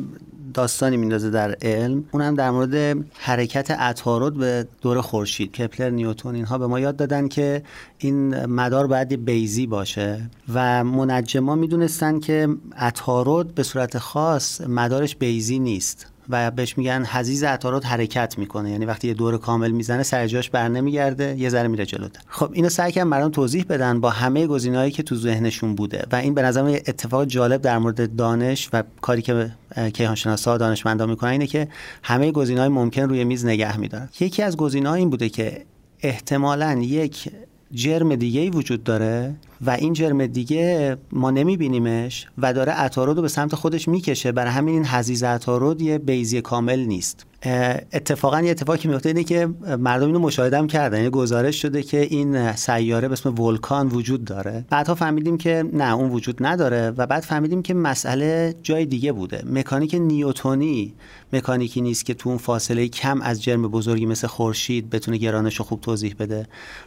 داستانی 0.58 0.96
میندازه 0.96 1.30
در 1.30 1.56
علم. 1.62 2.04
اونم 2.12 2.34
در 2.34 2.50
مورد 2.50 3.04
حرکت 3.14 3.70
عطارد 3.70 4.34
به 4.34 4.66
دور 4.82 5.00
خورشید. 5.00 5.52
کپلر 5.52 5.90
نیوتون 5.90 6.34
اینها 6.34 6.58
به 6.58 6.66
ما 6.66 6.80
یاد 6.80 6.96
دادن 6.96 7.28
که 7.28 7.62
این 7.98 8.46
مدار 8.46 8.86
باید 8.86 9.24
بیزی 9.24 9.66
باشه 9.66 10.30
و 10.54 10.84
منجما 10.84 11.54
می‌دونستن 11.54 12.20
که 12.20 12.48
عطارد 12.76 13.54
به 13.54 13.62
صورت 13.62 13.98
خاص 13.98 14.60
مدارش 14.60 15.16
بیزی 15.16 15.58
نیست. 15.58 16.06
و 16.28 16.50
بهش 16.50 16.78
میگن 16.78 17.04
حزیز 17.04 17.44
عطارات 17.44 17.86
حرکت 17.86 18.38
می‌کنه. 18.38 18.70
یعنی 18.70 18.84
وقتی 18.84 19.08
یه 19.08 19.14
دور 19.14 19.38
کامل 19.38 19.70
می‌زنه 19.70 20.02
سر 20.02 20.26
جاش 20.26 20.50
بر 20.50 20.68
نمیگرده 20.68 21.34
یه 21.38 21.48
ذره 21.48 21.68
میره 21.68 21.86
جلوتر 21.86 22.20
خب 22.28 22.50
اینو 22.52 22.68
سعی 22.68 22.92
کردم 22.92 23.10
برام 23.10 23.30
توضیح 23.30 23.64
بدن 23.68 24.00
با 24.00 24.10
همه 24.10 24.46
گزینه‌هایی 24.46 24.90
که 24.90 25.02
تو 25.02 25.16
ذهنشون 25.16 25.74
بوده 25.74 26.06
و 26.12 26.16
این 26.16 26.34
به 26.34 26.42
نظر 26.42 26.64
اتفاق 26.64 27.24
جالب 27.24 27.62
در 27.62 27.78
مورد 27.78 28.16
دانش 28.16 28.68
و 28.72 28.82
کاری 29.00 29.22
که 29.22 29.50
کیهان 29.94 30.14
شناسا 30.14 30.56
دانشمندا 30.56 31.06
می‌کنن 31.06 31.30
اینه 31.30 31.46
که 31.46 31.68
همه 32.02 32.32
گزینه‌های 32.32 32.68
ممکن 32.68 33.02
روی 33.02 33.24
میز 33.24 33.44
نگه 33.44 33.76
میدارن. 33.76 34.08
یکی 34.20 34.42
از 34.42 34.56
گزینه‌ها 34.56 34.94
این 34.94 35.10
بوده 35.10 35.28
که 35.28 35.64
احتمالا 36.00 36.78
یک 36.82 37.30
جرم 37.72 38.16
دیگه 38.16 38.40
ای 38.40 38.50
وجود 38.50 38.84
داره 38.84 39.36
و 39.60 39.70
این 39.70 39.92
جرم 39.92 40.26
دیگه 40.26 40.96
ما 41.12 41.30
نمیبینیمش 41.30 42.26
و 42.38 42.52
داره 42.52 42.72
عطارد 42.72 43.16
رو 43.16 43.22
به 43.22 43.28
سمت 43.28 43.54
خودش 43.54 43.88
می‌کشه. 43.88 44.32
برای 44.32 44.52
همین 44.52 44.74
این 44.74 44.84
حزیز 44.86 45.22
عطارد 45.22 45.80
یه 45.80 45.98
بیزی 45.98 46.40
کامل 46.40 46.78
نیست. 46.80 47.26
اتفاقا 47.42 48.40
یه 48.40 48.50
اتفاقی 48.50 48.88
میفته 48.88 49.08
اینه 49.08 49.24
که 49.24 49.46
مردم 49.78 50.06
اینو 50.06 50.18
مشاهده 50.18 50.66
کردن. 50.66 51.02
یه 51.02 51.10
گزارش 51.10 51.62
شده 51.62 51.82
که 51.82 52.00
این 52.00 52.52
سیاره 52.52 53.08
به 53.08 53.12
اسم 53.12 53.40
ولکان 53.40 53.88
وجود 53.88 54.24
داره. 54.24 54.64
بعدها 54.70 54.94
فهمیدیم 54.94 55.38
که 55.38 55.64
نه 55.72 55.94
اون 55.94 56.10
وجود 56.10 56.46
نداره 56.46 56.90
و 56.96 57.06
بعد 57.06 57.22
فهمیدیم 57.22 57.62
که 57.62 57.74
مسئله 57.74 58.54
جای 58.62 58.86
دیگه 58.86 59.12
بوده. 59.12 59.42
مکانیک 59.46 59.94
نیوتونی 59.94 60.94
مکانیکی 61.32 61.80
نیست 61.80 62.04
که 62.04 62.14
تو 62.14 62.28
اون 62.28 62.38
فاصله 62.38 62.88
کم 62.88 63.20
از 63.22 63.42
جرم 63.42 63.62
بزرگی 63.62 64.06
مثل 64.06 64.26
خورشید 64.26 64.90
بتونه 64.90 65.16
گرانش 65.16 65.56
رو 65.56 65.64
خوب 65.64 65.80
توضیح 65.80 66.14
بده. 66.18 66.46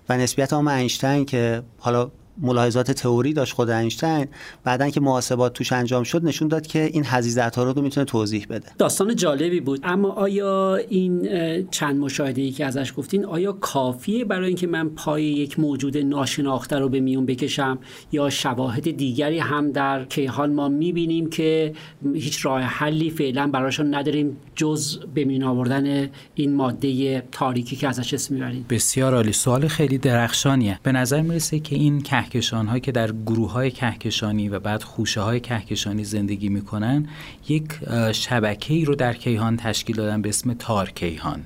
و 0.09 0.17
نسبیت 0.17 0.53
هم 0.53 0.67
اینشتین 0.67 1.25
که 1.25 1.63
حالا 1.77 2.11
ملاحظات 2.41 2.91
تئوری 2.91 3.33
داشت 3.33 3.53
خود 3.53 3.69
اینشتین. 3.69 4.27
بعدا 4.63 4.89
که 4.89 5.01
محاسبات 5.01 5.53
توش 5.53 5.71
انجام 5.71 6.03
شد 6.03 6.25
نشون 6.25 6.47
داد 6.47 6.67
که 6.67 6.83
این 6.93 7.05
حزیز 7.05 7.37
عطارد 7.37 7.75
رو 7.75 7.81
می‌تونه 7.81 8.05
توضیح 8.05 8.45
بده. 8.49 8.67
داستان 8.77 9.15
جالبی 9.15 9.59
بود. 9.59 9.79
اما 9.83 10.09
آیا 10.09 10.75
این 10.75 11.27
چند 11.71 11.99
مشاهده 11.99 12.41
ای 12.41 12.51
که 12.51 12.65
ازش 12.65 12.93
گفتین 12.97 13.25
آیا 13.25 13.51
کافیه 13.51 14.25
برای 14.25 14.47
اینکه 14.47 14.67
من 14.67 14.89
پای 14.89 15.23
یک 15.23 15.59
موجود 15.59 15.97
ناشناخته 15.97 16.79
رو 16.79 16.89
به 16.89 16.99
میون 16.99 17.25
بکشم؟ 17.25 17.79
یا 18.11 18.29
شواهد 18.29 18.97
دیگری 18.97 19.39
هم 19.39 19.71
در 19.71 20.05
کیهان 20.05 20.53
ما 20.53 20.69
می‌بینیم 20.69 21.29
که 21.29 21.73
هیچ 22.13 22.45
راه 22.45 22.61
حلی 22.61 23.09
فعلا 23.09 23.47
براشون 23.47 23.95
نداریم 23.95 24.37
جز 24.55 24.99
به 25.13 25.25
میون 25.25 25.43
آوردن 25.43 26.09
این 26.35 26.53
ماده 26.53 27.23
تاریکی 27.31 27.75
که 27.75 27.87
ازش 27.87 28.13
اسم 28.13 28.33
می‌برید؟ 28.33 28.67
بسیار 28.67 29.15
عالی. 29.15 29.33
سوال 29.33 29.67
خیلی 29.67 29.97
درخشانیه. 29.97 30.79
به 30.83 30.91
نظر 30.91 31.21
می‌رسه 31.21 31.59
که 31.59 31.75
این 31.75 32.01
کهکشان 32.31 32.67
هایی 32.67 32.81
که 32.81 32.91
در 32.91 33.11
گروه 33.11 33.51
های 33.51 33.71
کهکشانی 33.71 34.49
و 34.49 34.59
بعد 34.59 34.83
خوشه 34.83 35.21
های 35.21 35.39
کهکشانی 35.39 36.03
زندگی 36.03 36.49
می‌کنن 36.49 37.07
یک 37.49 37.71
شبکه 38.11 38.73
ای 38.73 38.85
رو 38.85 38.95
در 38.95 39.13
کیهان 39.13 39.57
تشکیل 39.57 39.95
دادن 39.95 40.21
به 40.21 40.29
اسم 40.29 40.53
تار 40.53 40.91
کیهان. 40.91 41.43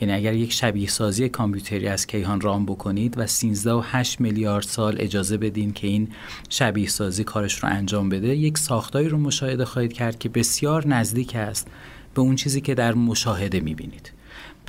یعنی 0.00 0.14
اگر 0.14 0.34
یک 0.34 0.52
شبیه 0.52 0.88
سازی 0.88 1.28
کامپیوتری 1.28 1.88
از 1.88 2.06
کیهان 2.06 2.40
رام 2.40 2.66
بکنید 2.66 3.18
و 3.18 3.26
13 3.26 3.72
و 3.72 3.82
8 3.84 4.20
میلیارد 4.20 4.64
سال 4.64 4.96
اجازه 4.98 5.36
بدین 5.36 5.72
که 5.72 5.86
این 5.86 6.08
شبیه 6.48 6.88
سازی 6.88 7.24
کارش 7.24 7.54
رو 7.54 7.68
انجام 7.68 8.08
بده 8.08 8.36
یک 8.36 8.58
ساختایی 8.58 9.08
رو 9.08 9.18
مشاهده 9.18 9.64
خواهید 9.64 9.92
کرد 9.92 10.18
که 10.18 10.28
بسیار 10.28 10.86
نزدیک 10.86 11.36
است 11.36 11.66
به 12.14 12.20
اون 12.20 12.36
چیزی 12.36 12.60
که 12.60 12.74
در 12.74 12.94
مشاهده 12.94 13.60
می‌بینید. 13.60 14.12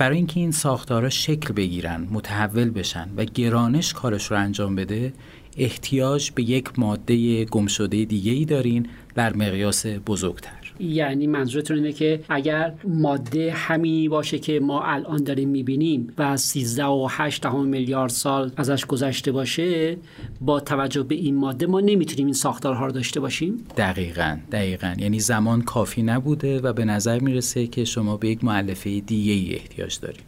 برای 0.00 0.16
اینکه 0.16 0.40
این 0.40 0.52
ساختارها 0.52 1.08
شکل 1.08 1.52
بگیرن 1.52 2.08
متحول 2.10 2.70
بشن 2.70 3.08
و 3.16 3.24
گرانش 3.24 3.92
کارش 3.92 4.30
رو 4.30 4.36
انجام 4.36 4.74
بده 4.74 5.12
احتیاج 5.56 6.30
به 6.30 6.42
یک 6.42 6.78
ماده 6.78 7.44
گمشده 7.44 8.04
دیگه 8.04 8.32
ای 8.32 8.44
دارین 8.44 8.86
در 9.14 9.36
مقیاس 9.36 9.86
بزرگتر. 9.86 10.50
یعنی 10.80 11.26
منظورتون 11.26 11.76
اینه 11.76 11.92
که 11.92 12.20
اگر 12.28 12.74
ماده 12.84 13.52
همینی 13.52 14.08
باشه 14.08 14.38
که 14.38 14.60
ما 14.60 14.82
الان 14.82 15.24
داریم 15.24 15.48
می‌بینیم 15.48 16.12
و 16.18 16.36
13 16.36 16.84
و 16.84 17.06
8 17.10 17.46
میلیارد 17.46 18.10
سال 18.10 18.52
ازش 18.56 18.86
گذشته 18.86 19.32
باشه 19.32 19.96
با 20.40 20.60
توجه 20.60 21.02
به 21.02 21.14
این 21.14 21.36
ماده 21.36 21.66
ما 21.66 21.80
نمی‌تونیم 21.80 22.26
این 22.26 22.34
ساختارها 22.34 22.86
رو 22.86 22.92
داشته 22.92 23.20
باشیم؟ 23.20 23.64
دقیقا 23.76 24.38
دقیقا. 24.52 24.94
یعنی 24.98 25.20
زمان 25.20 25.62
کافی 25.62 26.02
نبوده 26.02 26.60
و 26.60 26.72
به 26.72 26.84
نظر 26.84 27.18
می‌رسه 27.18 27.66
که 27.66 27.84
شما 27.84 28.16
به 28.16 28.28
یک 28.28 28.44
معلفه 28.44 29.00
دیگه 29.00 29.32
ای 29.32 29.54
احتیاج 29.54 29.98
دارین 30.00 30.22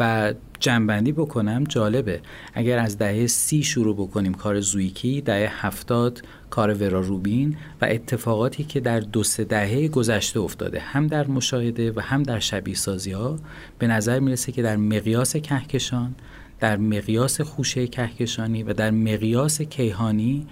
و 0.00 0.34
جنبندی 0.60 1.12
بکنم 1.12 1.64
جالبه. 1.64 2.20
اگر 2.54 2.78
از 2.78 2.98
دهه 2.98 3.26
سی 3.26 3.62
شروع 3.62 3.96
بکنیم 3.96 4.34
کار 4.34 4.60
زویکی 4.60 5.20
دهه 5.20 5.66
هفتاد 5.66 6.22
کار 6.50 6.74
ورا 6.74 7.00
روبین 7.00 7.56
و 7.80 7.86
اتفاقاتی 7.90 8.64
که 8.64 8.80
در 8.80 9.00
دو 9.00 9.22
سه 9.22 9.44
دهه 9.44 9.88
گذشته 9.88 10.40
افتاده 10.40 10.80
هم 10.80 11.06
در 11.06 11.26
مشاهده 11.26 11.92
و 11.92 12.00
هم 12.00 12.22
در 12.22 12.38
شبیه 12.38 12.74
سازی 12.74 13.12
ها 13.12 13.38
به 13.78 13.86
نظر 13.86 14.18
می‌رسه 14.18 14.52
که 14.52 14.62
در 14.62 14.76
مقیاس 14.76 15.36
کهکشان 15.36 16.14
در 16.60 16.76
مقیاس 16.76 17.40
خوشه 17.40 17.86
کهکشانی 17.86 18.62
و 18.62 18.72
در 18.72 18.90
مقیاس 18.90 19.62
کیهانی 19.62 20.46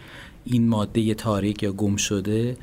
این 0.45 0.69
ماده 0.69 1.15
تاریک 1.15 1.63
یا 1.63 1.73
گم 1.73 1.97
شده 1.97 2.57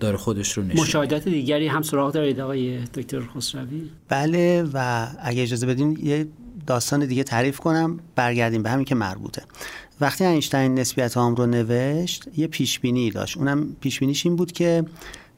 داره 0.00 0.16
خودش 0.16 0.52
رو 0.52 0.62
نشون 0.62 0.80
مشاهدات 0.80 1.28
دیگری 1.28 1.66
هم 1.66 1.82
سراغ 1.82 2.12
دارید 2.12 2.40
آقای 2.40 2.78
دکتر 2.84 3.20
خسروی؟ 3.20 3.90
بله 4.08 4.62
و 4.74 5.06
اگه 5.22 5.42
اجازه 5.42 5.66
بدین 5.66 5.98
یه 6.02 6.26
داستان 6.66 7.06
دیگه 7.06 7.24
تعریف 7.24 7.60
کنم 7.60 8.00
برگردیم 8.14 8.62
به 8.62 8.70
همین 8.70 8.84
که 8.84 8.94
مربوطه. 8.94 9.42
وقتی 10.00 10.24
اینشتین 10.24 10.74
نسبیت 10.74 11.16
عام 11.16 11.34
رو 11.34 11.46
نوشت 11.46 12.28
یه 12.36 12.46
پیش 12.46 12.80
بینی 12.80 13.10
داشت. 13.10 13.36
اونم 13.36 13.76
پیش 13.80 14.00
بینیش 14.00 14.26
این 14.26 14.36
بود 14.36 14.52
که 14.52 14.84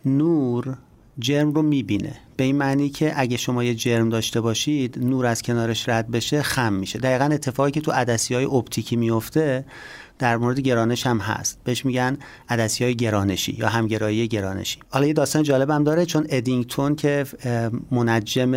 نور 0.04 0.76
جرم 1.18 1.52
رو 1.52 1.62
می‌بینه. 1.62 2.14
به 2.36 2.44
این 2.44 2.56
معنی 2.56 2.88
که 2.88 3.12
اگه 3.16 3.36
شما 3.36 3.64
یه 3.64 3.74
جرم 3.74 4.08
داشته 4.08 4.40
باشید 4.40 4.98
نور 4.98 5.26
از 5.26 5.42
کنارش 5.42 5.88
رد 5.88 6.10
بشه 6.10 6.42
خم 6.42 6.72
میشه. 6.72 6.98
دقیقا 6.98 7.24
اتفاقی 7.24 7.70
که 7.70 7.80
تو 7.80 7.92
عدسی 7.92 8.34
های 8.34 8.44
اپتیکی 8.44 8.96
میفته 8.96 9.64
در 10.22 10.36
مورد 10.36 10.60
گرانش 10.60 11.06
هم 11.06 11.18
هست. 11.18 11.58
بهش 11.64 11.84
میگن 11.84 12.18
عدسی 12.48 12.84
های 12.84 12.94
گرانشی 12.94 13.56
یا 13.58 13.68
همگرایی 13.68 14.28
گرانشی. 14.28 14.80
حالا 14.90 15.06
یه 15.06 15.12
داستان 15.12 15.42
جالبم 15.42 15.84
داره 15.84 16.06
چون 16.06 16.26
ادینگتون 16.28 16.96
که 16.96 17.26
منجم 17.90 18.52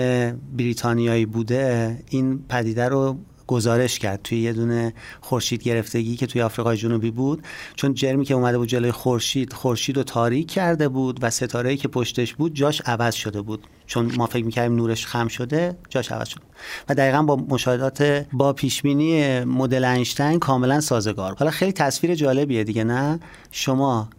بریتانیایی 0.58 1.26
بوده 1.26 1.98
این 2.10 2.40
پدیده 2.50 2.90
رو 2.90 3.18
گزارش 3.48 4.00
کرد 4.00 4.22
توی 4.24 4.40
یه 4.40 4.54
دونه 4.54 4.94
خورشید 5.22 5.64
گرفتگی 5.64 6.16
که 6.16 6.26
توی 6.26 6.42
آفریقای 6.42 6.78
جنوبی 6.78 7.12
بود. 7.12 7.44
چون 7.76 7.94
جرمی 7.94 8.26
که 8.26 8.34
اومده 8.34 8.58
بود 8.58 8.68
جلوی 8.68 8.92
خورشید 8.92 9.54
خورشید 9.54 9.98
رو 9.98 10.04
تاریک 10.04 10.52
کرده 10.52 10.90
بود 10.90 11.20
و 11.22 11.30
ستاره‌ای 11.30 11.78
که 11.78 11.88
پشتش 11.88 12.34
بود 12.34 12.54
جاش 12.54 12.82
عوض 12.86 13.16
شده 13.16 13.42
بود. 13.42 13.64
چون 13.88 14.12
ما 14.18 14.26
فکر 14.26 14.46
می‌کردیم 14.46 14.76
نورش 14.76 15.06
خم 15.06 15.28
شده 15.28 15.78
جاش 15.90 16.12
عوض 16.12 16.28
شده. 16.28 16.42
و 16.90 16.96
دقیقا 16.96 17.24
با 17.24 17.36
مشاهدات 17.36 18.26
با 18.34 18.54
پیشبینی 18.54 19.40
مدل 19.40 19.86
اینشتین 19.86 20.40
کاملا 20.40 20.82
سازگار 20.82 21.36
حالا 21.36 21.52
خیلی 21.52 21.72
تصویر 21.72 22.16
جالبیه 22.16 22.64
دیگه 22.64 22.84
نه؟ 22.84 23.20
شما 23.52 24.10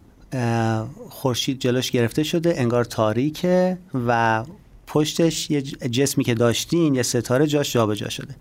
خورشید 1.09 1.59
جلوش 1.59 1.91
گرفته 1.91 2.23
شده 2.23 2.53
انگار 2.57 2.85
تاریکه 2.85 3.77
و 4.07 4.43
پشتش 4.87 5.51
یه 5.51 5.61
جسمی 5.61 6.23
که 6.23 6.33
داشتین 6.33 6.95
یه 6.95 7.03
ستاره 7.03 7.47
جاش 7.47 7.73
جابجا 7.73 8.09
شده. 8.09 8.35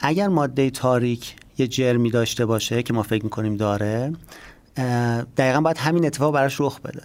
اگر 0.00 0.28
ماده 0.28 0.70
تاریک 0.70 1.34
یه 1.58 1.66
جرمی 1.66 2.10
داشته 2.10 2.46
باشه 2.46 2.82
که 2.82 2.92
ما 2.92 3.02
فکر 3.02 3.24
می‌کنیم 3.24 3.56
داره 3.56 4.12
دقیقا 5.36 5.60
باید 5.60 5.78
همین 5.78 6.06
اتفاق 6.06 6.34
براش 6.34 6.60
رخ 6.60 6.80
بده 6.80 7.02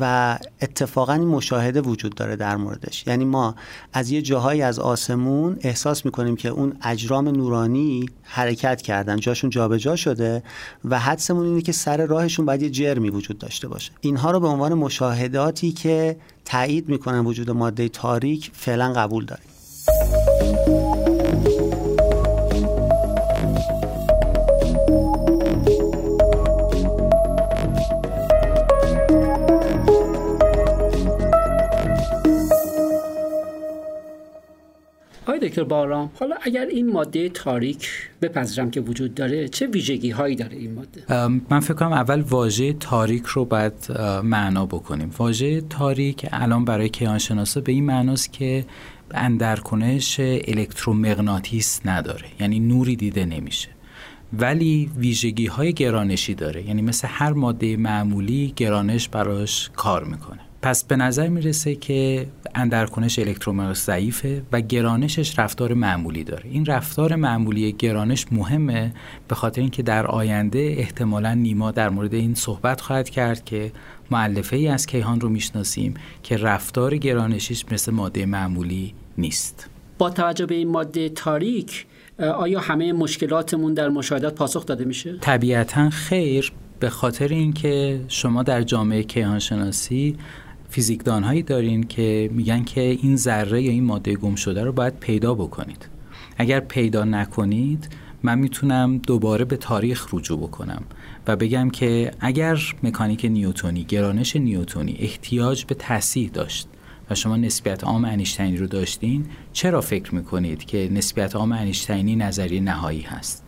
و 0.00 0.38
اتفاقا 0.62 1.12
این 1.12 1.26
مشاهده 1.26 1.80
وجود 1.80 2.14
داره 2.14 2.36
در 2.36 2.56
موردش. 2.56 3.06
یعنی 3.06 3.24
ما 3.24 3.54
از 3.92 4.10
یه 4.10 4.22
جاهایی 4.22 4.62
از 4.62 4.78
آسمون 4.78 5.58
احساس 5.60 6.04
می‌کنیم 6.04 6.36
که 6.36 6.48
اون 6.48 6.76
اجرام 6.82 7.28
نورانی 7.28 8.06
حرکت 8.22 8.82
کردن 8.82 9.16
جاشون 9.16 9.50
جابجا 9.50 9.76
جا 9.76 9.96
شده 9.96 10.42
و 10.84 10.98
حدسمون 10.98 11.46
اینه 11.46 11.62
که 11.62 11.72
سر 11.72 12.06
راهشون 12.06 12.46
باید 12.46 12.62
یه 12.62 12.70
جرمی 12.70 13.10
وجود 13.10 13.38
داشته 13.38 13.68
باشه. 13.68 13.92
اینها 14.00 14.30
رو 14.30 14.40
به 14.40 14.48
عنوان 14.48 14.74
مشاهداتی 14.74 15.72
که 15.72 16.16
تایید 16.44 16.88
می‌کنن 16.88 17.26
وجود 17.26 17.50
ماده 17.50 17.88
تاریک 17.88 18.50
فعلا 18.54 18.92
قبول 18.92 19.24
داریم. 19.24 19.46
دکتر 35.44 35.64
بارام 35.64 36.10
حالا 36.20 36.36
اگر 36.42 36.66
این 36.66 36.92
ماده 36.92 37.28
تاریک 37.28 37.88
بپذیرم 38.22 38.70
که 38.70 38.80
وجود 38.80 39.14
داره 39.14 39.48
چه 39.48 39.66
ویژگی 39.66 40.10
هایی 40.10 40.36
داره 40.36 40.56
این 40.56 40.74
ماده؟ 40.74 41.28
من 41.50 41.60
فکر 41.60 41.74
کنم 41.74 41.92
اول 41.92 42.20
واژه 42.20 42.72
تاریک 42.72 43.24
رو 43.26 43.44
باید 43.44 43.72
معنا 44.22 44.66
بکنیم. 44.66 45.10
واژه 45.18 45.60
تاریک 45.60 46.26
الان 46.32 46.64
برای 46.64 46.88
کیهانشناسا 46.88 47.60
به 47.60 47.72
این 47.72 47.84
معناست 47.84 48.32
که 48.32 48.64
اندرکنش 49.10 50.20
الکترومغناطیس 50.20 51.80
نداره 51.84 52.26
یعنی 52.40 52.60
نوری 52.60 52.96
دیده 52.96 53.24
نمیشه. 53.24 53.68
ولی 54.38 54.90
ویژگی 54.96 55.46
های 55.46 55.72
گرانشی 55.72 56.34
داره 56.34 56.68
یعنی 56.68 56.82
مثل 56.82 57.08
هر 57.10 57.32
ماده 57.32 57.76
معمولی 57.76 58.52
گرانش 58.56 59.08
براش 59.08 59.70
کار 59.76 60.04
می‌کنه. 60.04 60.40
پس 60.64 60.84
به 60.84 60.96
نظر 60.96 61.28
می‌رسه 61.28 61.74
که 61.74 62.26
اندرکنش 62.54 63.18
الکترومغناطیس 63.18 63.86
ضعیفه 63.86 64.42
و 64.52 64.60
گرانشش 64.60 65.38
رفتار 65.38 65.74
معمولی 65.74 66.24
داره 66.24 66.44
این 66.50 66.66
رفتار 66.66 67.16
معمولی 67.16 67.72
گرانش 67.72 68.26
مهمه 68.32 68.92
به 69.28 69.34
خاطر 69.34 69.60
اینکه 69.60 69.82
در 69.82 70.06
آینده 70.06 70.74
احتمالا 70.78 71.34
نیما 71.34 71.70
در 71.70 71.88
مورد 71.88 72.14
این 72.14 72.34
صحبت 72.34 72.80
خواهد 72.80 73.10
کرد 73.10 73.44
که 73.44 73.72
معلفه 74.10 74.56
ای 74.56 74.68
از 74.68 74.86
کیهان 74.86 75.20
رو 75.20 75.28
می‌شناسیم 75.28 75.94
که 76.22 76.36
رفتار 76.36 76.96
گرانشیش 76.96 77.64
مثل 77.70 77.92
ماده 77.92 78.26
معمولی 78.26 78.94
نیست 79.18 79.70
با 79.98 80.10
توجه 80.10 80.46
به 80.46 80.54
این 80.54 80.68
ماده 80.68 81.08
تاریک 81.08 81.86
آیا 82.18 82.60
همه 82.60 82.92
مشکلاتمون 82.92 83.74
در 83.74 83.88
مشاهدات 83.88 84.34
پاسخ 84.34 84.66
داده 84.66 84.84
میشه؟ 84.84 85.18
طبیعتا 85.20 85.90
خیر 85.90 86.52
به 86.78 86.90
خاطر 86.90 87.28
اینکه 87.28 88.00
شما 88.08 88.42
در 88.42 88.62
جامعه 88.62 89.02
کیهانشناسی 89.02 90.16
فیزیکدان 90.74 91.22
هایی 91.24 91.42
دارین 91.42 91.82
که 91.82 92.30
میگن 92.32 92.64
که 92.64 92.80
این 92.80 93.16
ذره 93.16 93.62
یا 93.62 93.70
این 93.70 93.84
ماده 93.84 94.16
گم 94.16 94.34
شده 94.34 94.64
رو 94.64 94.72
باید 94.72 94.98
پیدا 95.00 95.34
بکنید. 95.34 95.88
اگر 96.38 96.60
پیدا 96.60 97.04
نکنید 97.04 97.88
من 98.22 98.38
می‌تونم 98.38 98.98
دوباره 98.98 99.44
به 99.44 99.56
تاریخ 99.56 100.14
رجوع 100.14 100.38
بکنم 100.38 100.82
و 101.26 101.36
بگم 101.36 101.70
که 101.70 102.10
اگر 102.20 102.58
مکانیک 102.82 103.24
نیوتونی 103.24 103.84
گرانش 103.84 104.36
نیوتونی 104.36 104.96
احتیاج 104.98 105.64
به 105.64 105.74
تصحیح 105.74 106.30
داشت 106.30 106.68
و 107.10 107.14
شما 107.14 107.36
نسبیت 107.36 107.84
عام 107.84 108.04
انیشتینی 108.04 108.56
رو 108.56 108.66
داشتین 108.66 109.26
چرا 109.52 109.80
فکر 109.80 110.14
می‌کنید 110.14 110.64
که 110.64 110.88
نسبیت 110.92 111.36
عام 111.36 111.52
انیشتینی 111.52 112.16
نظریه 112.16 112.60
نهایی 112.60 113.02
هست؟ 113.02 113.44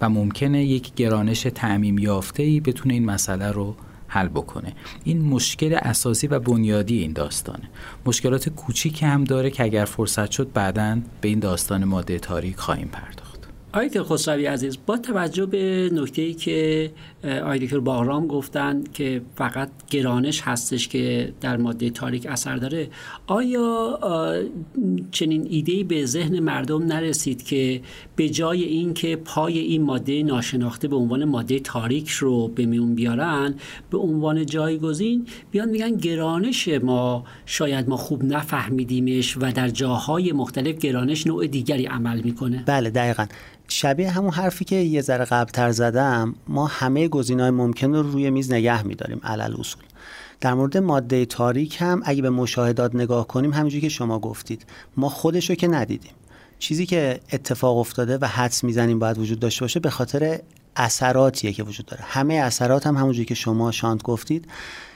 و 0.00 0.08
ممکنه 0.08 0.64
یک 0.64 0.94
گرانش 0.94 1.42
تعمیم 1.54 1.98
یافته 1.98 2.42
ای 2.42 2.60
بتونه 2.60 2.94
این 2.94 3.04
مسئله 3.04 3.50
رو 3.50 3.76
حل 4.08 4.28
بکنه. 4.28 4.72
این 5.04 5.22
مشکل 5.22 5.78
اساسی 5.82 6.26
و 6.26 6.38
بنیادی 6.38 6.98
این 6.98 7.12
داستانه. 7.12 7.70
مشکلات 8.06 8.48
کوچیکی 8.48 9.06
هم 9.06 9.24
داره 9.24 9.50
که 9.50 9.62
اگر 9.62 9.84
فرصت 9.84 10.30
شد 10.30 10.52
بعدا 10.54 10.98
به 11.20 11.28
این 11.28 11.38
داستان 11.38 11.84
ماده 11.84 12.18
تاریک 12.18 12.56
خواهیم 12.56 12.88
پرداخت. 12.88 13.28
آقای 13.72 14.02
خسروی 14.02 14.46
عزیز 14.46 14.78
با 14.86 14.96
توجه 14.96 15.46
به 15.46 15.90
نکته 15.92 16.22
ای 16.22 16.34
که 16.34 16.90
آقای 17.24 17.58
دکتر 17.58 17.78
باغرام 17.78 18.26
گفتن 18.26 18.84
که 18.94 19.22
فقط 19.36 19.70
گرانش 19.90 20.40
هستش 20.40 20.88
که 20.88 21.32
در 21.40 21.56
ماده 21.56 21.90
تاریک 21.90 22.26
اثر 22.26 22.56
داره. 22.56 22.88
آیا 23.26 23.98
چنین 25.10 25.46
ایده 25.50 25.84
به 25.84 26.06
ذهن 26.06 26.40
مردم 26.40 26.84
نرسید 26.84 27.42
که 27.42 27.80
به 28.16 28.28
جای 28.28 28.64
اینکه 28.64 29.16
پای 29.16 29.58
این 29.58 29.82
ماده 29.82 30.22
ناشناخته 30.22 30.88
به 30.88 30.96
عنوان 30.96 31.24
ماده 31.24 31.58
تاریک 31.58 32.08
رو 32.10 32.48
به 32.48 32.66
میون 32.66 32.94
بیارن 32.94 33.54
به 33.90 33.98
عنوان 33.98 34.46
جایگزین 34.46 35.26
بیان 35.50 35.68
میگن 35.68 35.96
گرانش 35.96 36.68
ما 36.68 37.24
شاید 37.46 37.88
ما 37.88 37.96
خوب 37.96 38.24
نفهمیدیمش 38.24 39.36
و 39.36 39.52
در 39.52 39.68
جاهای 39.68 40.32
مختلف 40.32 40.78
گرانش 40.78 41.26
نوع 41.26 41.46
دیگری 41.46 41.86
عمل 41.86 42.20
می‌کنه؟ 42.20 42.62
بله 42.66 42.90
دقیقا. 42.90 43.26
شبیه 43.68 44.10
همون 44.10 44.30
حرفی 44.30 44.64
که 44.64 44.76
یه 44.76 45.00
ذره 45.00 45.24
قبلتر 45.24 45.70
زدم 45.70 46.34
ما 46.48 46.66
همه 46.66 47.07
گزینه‌های 47.08 47.50
ممکن 47.50 47.94
رو 47.94 48.02
روی 48.02 48.30
میز 48.30 48.52
نگه 48.52 48.82
میداریم 48.82 49.20
علل 49.24 49.54
اصول. 49.60 49.82
در 50.40 50.54
مورد 50.54 50.76
ماده 50.78 51.26
تاریک 51.26 51.76
هم 51.80 52.02
اگه 52.04 52.22
به 52.22 52.30
مشاهدات 52.30 52.94
نگاه 52.94 53.26
کنیم 53.26 53.52
همینجوری 53.52 53.80
که 53.80 53.88
شما 53.88 54.18
گفتید. 54.18 54.66
ما 54.96 55.08
خودش 55.08 55.50
رو 55.50 55.56
که 55.56 55.68
ندیدیم. 55.68 56.12
چیزی 56.58 56.86
که 56.86 57.20
اتفاق 57.32 57.78
افتاده 57.78 58.18
و 58.18 58.24
حدس 58.24 58.64
می‌زنیم 58.64 58.98
باید 58.98 59.18
وجود 59.18 59.40
داشته 59.40 59.60
باشه 59.60 59.80
به 59.80 59.90
خاطر 59.90 60.40
اثراتیه 60.76 61.52
که 61.52 61.62
وجود 61.62 61.86
داره. 61.86 62.04
همه 62.06 62.34
اثرات 62.34 62.86
هم 62.86 62.96
همونجوری 62.96 63.24
که 63.24 63.34
شما 63.34 63.72
شانت 63.72 64.02
گفتید 64.02 64.48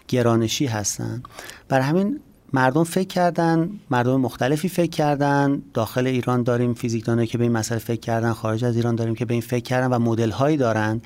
گرانشی 0.08 0.66
هستن. 0.66 1.22
بر 1.68 1.80
همین 1.80 2.20
مردم 2.54 2.84
فکر 2.84 3.08
کردن 3.08 3.70
مردم 3.90 4.20
مختلفی 4.20 4.68
فکر 4.68 4.90
کردن. 4.90 5.62
داخل 5.74 6.06
ایران 6.06 6.42
داریم 6.42 6.74
فیزیکدانایی 6.74 7.26
که 7.26 7.38
به 7.38 7.44
این 7.44 7.52
مسئله 7.52 7.78
فکر 7.78 8.00
کردن 8.00 8.32
خارج 8.32 8.64
از 8.64 8.76
ایران 8.76 8.94
داریم 8.94 9.14
که 9.14 9.24
به 9.24 9.34
این 9.34 9.40
فکر 9.40 9.62
کردن 9.62 9.86
و 9.86 9.98
مدل 9.98 10.30
هایی 10.30 10.56
دارن 10.56 11.00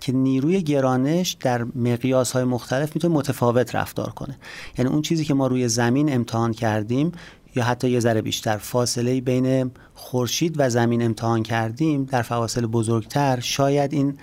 که 0.00 0.12
نیروی 0.12 0.62
گرانش 0.62 1.36
در 1.40 1.64
مقیاس 1.64 2.32
های 2.32 2.44
مختلف 2.44 2.94
می‌تونه 2.94 3.14
متفاوت 3.14 3.74
رفتار 3.74 4.10
کنه. 4.10 4.38
یعنی 4.78 4.90
اون 4.90 5.02
چیزی 5.02 5.24
که 5.24 5.34
ما 5.34 5.46
روی 5.46 5.68
زمین 5.68 6.14
امتحان 6.14 6.52
کردیم 6.52 7.12
یا 7.54 7.64
حتی 7.64 7.90
یه 7.90 8.00
ذره 8.00 8.22
بیشتر 8.22 8.56
فاصله 8.56 9.20
بین 9.20 9.70
خورشید 9.94 10.54
و 10.58 10.70
زمین 10.70 11.02
امتحان 11.02 11.42
کردیم 11.42 12.04
در 12.04 12.22
فواصل 12.22 12.66
بزرگتر 12.66 13.40
شاید 13.40 13.92
این 13.92 14.18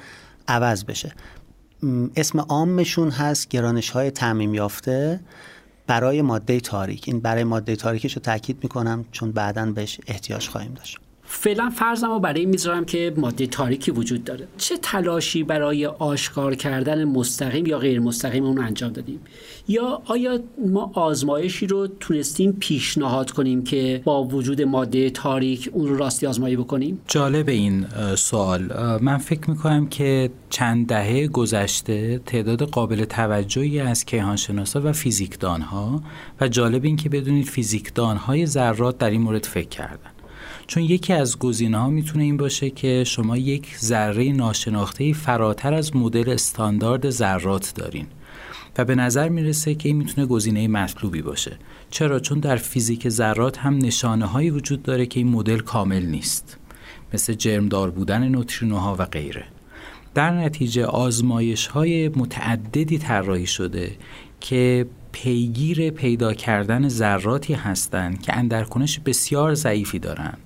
عوض 0.48 0.84
بشه. 0.84 1.14
اسم 2.16 2.40
عامشون 2.40 3.10
هست 3.10 3.50
گرانش 3.50 3.90
های 3.90 4.12
تعمیم 4.12 4.54
یافته. 4.54 5.20
برای 5.90 6.22
ماده 6.22 6.60
تاریک. 6.60 7.04
این 7.08 7.20
برای 7.20 7.44
ماده 7.44 7.76
تاریکش 7.76 8.14
رو 8.14 8.22
تاکید 8.22 8.58
می‌کنم 8.64 9.06
چون 9.12 9.32
بعدا 9.32 9.72
بهش 9.72 10.00
احتیاج 10.08 10.48
خواهیم 10.48 10.74
داشت. 10.74 11.00
فعلا 11.32 11.70
فرضم 11.70 12.08
رو 12.08 12.20
برای 12.20 12.46
می‌ذارم 12.46 12.86
که 12.86 13.14
ماده 13.18 13.48
تاریکی 13.48 13.92
وجود 13.92 14.24
داره. 14.24 14.48
چه 14.58 14.78
تلاشی 14.78 15.44
برای 15.44 15.86
آشکار 15.86 16.56
کردن 16.56 17.04
مستقیم 17.04 17.66
یا 17.66 17.80
غیر 17.80 18.00
مستقیم 18.00 18.46
اون 18.46 18.60
انجام 18.60 18.94
دادیم؟ 18.94 19.20
یا 19.68 20.02
آیا 20.06 20.40
ما 20.68 20.92
آزمایشی 20.94 21.68
رو 21.68 21.88
تونستیم 21.88 22.58
پیشنهاد 22.60 23.32
کنیم 23.32 23.64
که 23.64 24.02
با 24.04 24.24
وجود 24.24 24.62
ماده 24.62 25.10
تاریک 25.10 25.70
اون 25.74 25.88
رو 25.88 25.98
راستی 25.98 26.28
آزمایی 26.28 26.56
بکنیم؟ 26.56 27.02
جالب 27.08 27.50
این 27.50 27.86
سوال. 28.16 28.62
من 29.02 29.18
فکر 29.18 29.50
می‌کنم 29.50 29.88
که 29.88 30.30
چند 30.50 30.88
دهه 30.88 31.28
گذشته 31.28 32.22
تعداد 32.26 32.64
قابل 32.64 33.06
توجهی 33.06 33.80
از 33.80 34.06
کیهانشناسا 34.06 34.82
و 34.84 34.92
فیزیکدانها 34.92 36.04
و 36.42 36.48
جالب 36.48 36.86
این 36.86 36.96
که 36.96 37.10
بدونید 37.10 37.46
فیزیکدانهای 37.46 38.46
ذرات 38.46 38.98
در 38.98 39.10
این 39.10 39.22
مورد 39.22 39.46
فکر 39.46 39.70
کردن. 39.70 40.09
چون 40.70 40.84
یکی 40.84 41.14
از 41.14 41.40
گزینه 41.40 41.78
ها 41.78 41.90
می‌تونه 41.90 42.24
این 42.24 42.38
باشه 42.38 42.70
که 42.70 43.04
شما 43.04 43.38
یک 43.38 43.78
ذره 43.78 44.32
ناشناخته 44.32 45.14
فراتر 45.14 45.74
از 45.74 45.96
مدل 45.96 46.30
استاندارد 46.30 47.10
ذرات 47.10 47.74
دارین. 47.76 48.08
و 48.78 48.86
به 48.86 48.96
نظر 48.96 49.30
می‌رسه 49.30 49.76
که 49.76 49.90
این 49.90 49.98
می‌تونه 49.98 50.28
گزینه 50.28 50.68
مطلوبی 50.68 51.22
باشه. 51.22 51.58
چرا؟ 51.92 52.20
چون 52.20 52.40
در 52.40 52.56
فیزیک 52.56 53.10
ذرات 53.10 53.58
هم 53.58 53.78
نشانه 53.78 54.26
هایی 54.26 54.50
وجود 54.50 54.84
داره 54.84 55.06
که 55.06 55.20
این 55.20 55.30
مدل 55.30 55.60
کامل 55.60 56.06
نیست. 56.06 56.58
مثل 57.14 57.34
جرمدار 57.34 57.92
بودن 57.92 58.28
نوترینوها 58.28 58.96
و 59.00 59.06
غیره. 59.06 59.46
در 60.14 60.32
نتیجه 60.32 60.86
آزمایش 60.86 61.68
های 61.68 62.10
متعددی 62.10 62.98
طراحی 62.98 63.48
شده 63.48 63.92
که 64.40 64.86
پیگیر 65.12 65.90
پیدا 65.90 66.34
کردن 66.34 66.88
ذراتی 66.88 67.54
هستند 67.54 68.22
که 68.22 68.38
اندرکنش 68.38 69.00
بسیار 69.00 69.54
ضعیفی 69.54 70.00
دارند. 70.00 70.38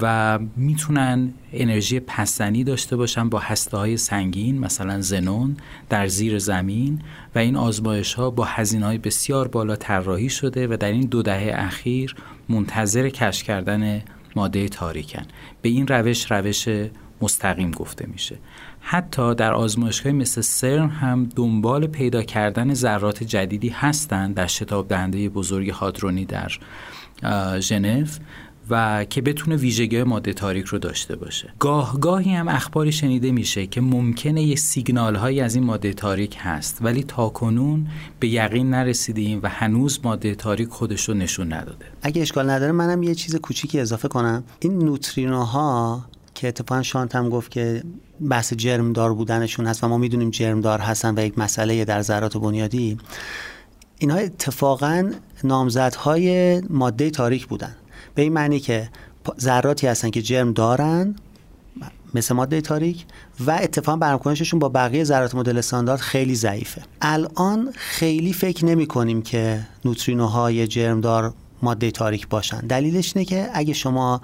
و 0.00 0.38
می‌تونن 0.56 1.34
انرژی 1.52 2.00
پسنی 2.00 2.64
داشته 2.64 2.96
باشن 2.96 3.28
با 3.28 3.38
هسته 3.38 3.76
های 3.76 3.96
سنگین 3.96 4.58
مثلا 4.58 5.00
زنون 5.00 5.56
در 5.88 6.06
زیر 6.06 6.38
زمین 6.38 7.02
و 7.34 7.38
این 7.38 7.56
آزمایش 7.56 8.14
ها 8.14 8.30
با 8.30 8.44
هزینه 8.44 8.86
های 8.86 8.98
بسیار 8.98 9.48
بالا 9.48 9.76
طراحی 9.76 10.28
شده 10.28 10.66
و 10.66 10.76
در 10.80 10.92
این 10.92 11.06
دو 11.06 11.22
دهه 11.22 11.52
اخیر 11.54 12.14
منتظر 12.48 13.08
کشف 13.08 13.42
کردن 13.42 14.02
ماده 14.36 14.68
تاریکن. 14.68 15.22
به 15.62 15.68
این 15.68 15.86
روش 15.86 16.32
روش 16.32 16.68
مستقیم 17.20 17.70
گفته 17.70 18.06
میشه. 18.06 18.36
حتی 18.80 19.34
در 19.34 19.52
آزمایشگاه 19.52 20.12
مثل 20.12 20.40
سرن 20.40 20.88
هم 20.88 21.28
دنبال 21.36 21.86
پیدا 21.86 22.22
کردن 22.22 22.74
ذرات 22.74 23.24
جدیدی 23.24 23.68
هستند 23.68 24.34
در 24.34 24.46
شتاب 24.46 24.88
دهنده 24.88 25.28
بزرگ 25.28 25.70
هادرونی 25.70 26.24
در 26.24 26.52
ژنو. 27.60 28.06
و 28.70 29.04
که 29.04 29.22
بتونه 29.22 29.56
ویژگی 29.56 30.02
ماده 30.02 30.32
تاریک 30.32 30.66
رو 30.66 30.78
داشته 30.78 31.16
باشه. 31.16 31.52
گاه 31.58 32.00
گاهی 32.00 32.34
هم 32.34 32.48
اخباری 32.48 32.92
شنیده 32.92 33.30
میشه 33.30 33.66
که 33.66 33.80
ممکنه 33.80 34.42
یه 34.42 34.56
سیگنال 34.56 35.14
هایی 35.14 35.40
از 35.40 35.54
این 35.54 35.64
ماده 35.64 35.92
تاریک 35.92 36.36
هست 36.40 36.78
ولی 36.80 37.02
تاکنون 37.02 37.86
به 38.20 38.28
یقین 38.28 38.70
نرسیدیم 38.70 39.40
و 39.42 39.48
هنوز 39.48 40.00
ماده 40.04 40.34
تاریک 40.34 40.68
خودش 40.68 41.08
رو 41.08 41.14
نشون 41.14 41.52
نداده. 41.52 41.86
اگه 42.02 42.22
اشکال 42.22 42.50
نداره 42.50 42.72
منم 42.72 43.02
یه 43.02 43.14
چیز 43.14 43.36
کوچیکی 43.36 43.80
اضافه 43.80 44.08
کنم. 44.08 44.44
این 44.60 44.78
نوترینوها 44.78 46.04
که 46.34 46.48
اتفاقا 46.48 46.82
شانت 46.82 47.16
هم 47.16 47.28
گفت 47.28 47.50
که 47.50 47.82
بحث 48.30 48.52
جرمدار 48.52 49.14
بودنشون 49.14 49.66
هست 49.66 49.84
و 49.84 49.88
ما 49.88 49.98
می‌دونیم 49.98 50.30
جرمدار 50.30 50.80
هستن 50.80 51.18
و 51.18 51.26
یک 51.26 51.38
مسئله 51.38 51.84
در 51.84 52.02
ذرات 52.02 52.36
بنیادی 52.36 52.98
اینها 53.98 54.16
اتفاقا 54.16 55.10
نامزدهای 55.44 56.60
ماده 56.60 57.10
تاریک 57.10 57.46
بودن. 57.46 57.76
به 58.14 58.22
این 58.22 58.32
معنی 58.32 58.60
که 58.60 58.88
ذراتی 59.40 59.86
هستن 59.86 60.10
که 60.10 60.22
جرم 60.22 60.52
دارن 60.52 61.14
مثل 62.14 62.34
ماده 62.34 62.60
تاریک 62.60 63.04
و 63.46 63.50
اتفاقا 63.50 63.98
برمکنششون 63.98 64.60
با 64.60 64.68
بقیه 64.68 65.04
ذرات 65.04 65.34
مدل 65.34 65.58
استاندارد 65.58 66.00
خیلی 66.00 66.34
ضعیفه. 66.34 66.82
الان 67.00 67.72
خیلی 67.74 68.32
فکر 68.32 68.64
نمی 68.64 68.86
کنیم 68.86 69.22
که 69.22 69.66
نوترینوهای 69.84 70.66
جرمدار 70.66 71.34
ماده 71.62 71.90
تاریک 71.90 72.28
باشن. 72.28 72.60
دلیلش 72.60 73.12
اینه 73.16 73.24
که 73.24 73.48
اگه 73.54 73.72
شما 73.72 74.20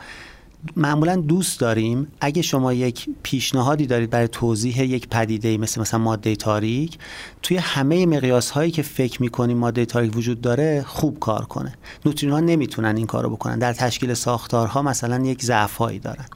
معمولا 0.76 1.16
دوست 1.16 1.60
داریم. 1.60 2.08
اگه 2.20 2.42
شما 2.42 2.72
یک 2.72 3.08
پیشنهادی 3.22 3.86
دارید 3.86 4.10
برای 4.10 4.28
توضیح 4.28 4.82
یک 4.82 5.08
پدیده 5.08 5.58
مثل 5.58 5.80
مثلا 5.80 6.00
ماده 6.00 6.36
تاریک 6.36 6.98
توی 7.42 7.56
همه 7.56 8.06
مقیاس 8.06 8.50
هایی 8.50 8.70
که 8.70 8.82
فکر 8.82 9.22
می‌کنیم 9.22 9.58
ماده 9.58 9.84
تاریک 9.84 10.16
وجود 10.16 10.40
داره 10.40 10.84
خوب 10.86 11.18
کار 11.18 11.44
کنه. 11.44 11.74
نوترین 12.06 12.32
ها 12.32 12.40
نمی‌تونن 12.40 12.96
این 12.96 13.06
کارو 13.06 13.30
بکنن. 13.30 13.58
در 13.58 13.72
تشکیل 13.72 14.14
ساختارها 14.14 14.82
مثلا 14.82 15.24
یک 15.24 15.42
ضعف 15.42 15.76
هایی 15.76 15.98
دارن. 15.98 16.26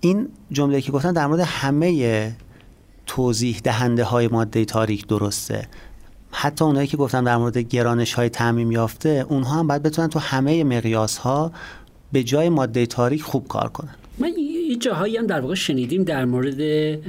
این 0.00 0.28
جمله 0.52 0.80
که 0.80 0.92
گفتن 0.92 1.12
در 1.12 1.26
مورد 1.26 1.40
همه 1.40 2.36
توضیح 3.06 3.60
دهنده 3.64 4.04
های 4.04 4.28
ماده 4.28 4.64
تاریک 4.64 5.06
درسته. 5.06 5.68
حتی 6.30 6.64
اونایی 6.64 6.86
که 6.86 6.96
گفتم 6.96 7.24
در 7.24 7.36
مورد 7.36 7.58
گرانش 7.58 8.14
های 8.14 8.28
تعمیم 8.28 8.72
یافته 8.72 9.26
اونها 9.28 9.58
هم 9.58 9.66
باید 9.66 9.82
بتونن 9.82 10.08
تو 10.08 10.18
همه 10.18 10.64
مقیاس 10.64 11.18
ها 11.18 11.52
به 12.12 12.22
جای 12.22 12.48
ماده 12.48 12.86
تاریک 12.86 13.22
خوب 13.22 13.48
کار 13.48 13.68
کنن. 13.68 13.94
من 14.18 14.32
یه 14.68 14.76
جاهایی 14.76 15.16
هم 15.16 15.26
در 15.26 15.40
واقع 15.40 15.54
شنیدیم 15.54 16.04
در 16.04 16.24
مورد 16.24 16.60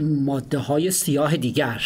ماده 0.01 0.57
های 0.57 0.91
سیاه 0.91 1.38
دیگر 1.38 1.81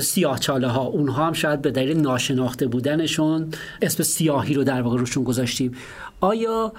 سیاه 0.00 0.38
چاله 0.38 0.68
ها 0.68 0.82
اونها 0.82 1.26
هم 1.26 1.32
شاید 1.32 1.62
به 1.62 1.70
دلیل 1.70 1.96
ناشناخته 2.00 2.66
بودنشون 2.66 3.48
اسم 3.82 4.02
سیاهی 4.02 4.54
رو 4.54 4.64
در 4.64 4.82
واقع 4.82 4.98
روشون 4.98 5.24
گذاشتیم. 5.24 5.72
آیا 6.20 6.72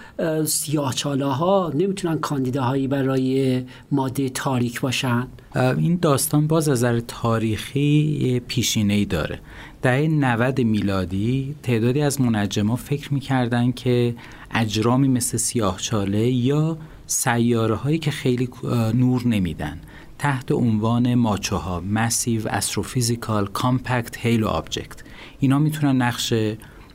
سیاه 0.45 0.93
چاله 0.93 1.25
ها 1.25 1.71
نمی‌تونن 1.75 2.17
کاندیداهایی 2.17 2.87
برای 2.87 3.63
ماده 3.91 4.29
تاریک 4.29 4.81
باشن؟ 4.81 5.27
این 5.55 5.99
داستان 6.01 6.47
باز 6.47 6.69
از 6.69 6.77
نظر 6.77 6.99
تاریخی 6.99 8.41
پیشینه 8.47 8.93
ای 8.93 9.05
داره. 9.05 9.39
دهه 9.85 10.07
90 10.07 10.61
میلادی 10.61 11.55
تعدادی 11.63 12.01
از 12.01 12.21
منجما 12.21 12.75
فکر 12.75 13.13
می‌کردن 13.13 13.71
که 13.71 14.15
اجرامی 14.51 15.07
مثل 15.07 15.37
سیاهچاله 15.37 16.31
یا 16.31 16.77
سیاره 17.07 17.75
هایی 17.75 17.97
که 17.97 18.11
خیلی 18.11 18.49
نور 18.93 19.27
نمیدن 19.27 19.79
تحت 20.17 20.51
عنوان 20.51 21.15
MACHO 21.15 21.69
ها 21.69 21.79
Massive 21.79 22.47
Astrophysical 22.47 23.47
Compact 23.47 24.17
Halo 24.17 24.47
Object 24.47 25.03
اینا 25.39 25.59
می‌تونن 25.59 26.01
نقش 26.01 26.33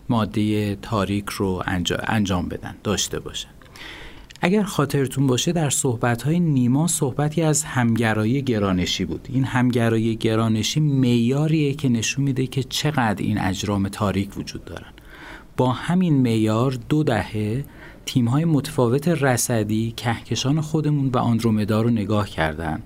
ماده 0.09 0.77
تاریک 0.77 1.29
رو 1.29 1.63
انجام 2.07 2.49
بدن 2.49 2.75
داشته 2.85 3.21
باشن. 3.21 3.60
اگر 4.41 4.63
خاطرتون 4.63 5.27
باشه 5.27 5.53
در 5.53 5.71
صحبت‌های 5.71 6.41
نیما 6.41 6.87
صحبتی 6.87 7.43
از 7.43 7.65
همگرایی 7.65 8.43
گرانشی 8.43 9.05
بود. 9.05 9.29
این 9.33 9.45
همگرایی 9.45 10.17
گرانشی 10.17 10.81
میاریه 10.81 11.75
که 11.75 11.89
نشون 11.89 12.25
میده 12.25 12.47
که 12.47 12.63
چقدر 12.63 13.23
این 13.23 13.39
اجرام 13.39 13.89
تاریک 13.89 14.39
وجود 14.39 14.65
دارن. 14.65 14.93
با 15.57 15.73
همین 15.73 16.15
میار 16.15 16.79
دو 16.89 17.03
دهه 17.03 17.65
تیم‌های 18.07 18.45
متفاوت 18.45 19.09
رصدی 19.09 19.95
کهکشان 19.97 20.61
خودمون 20.61 21.09
و 21.09 21.19
آندرومدا 21.19 21.83
رو 21.83 21.91
نگاه 21.91 22.29
کردن 22.29 22.83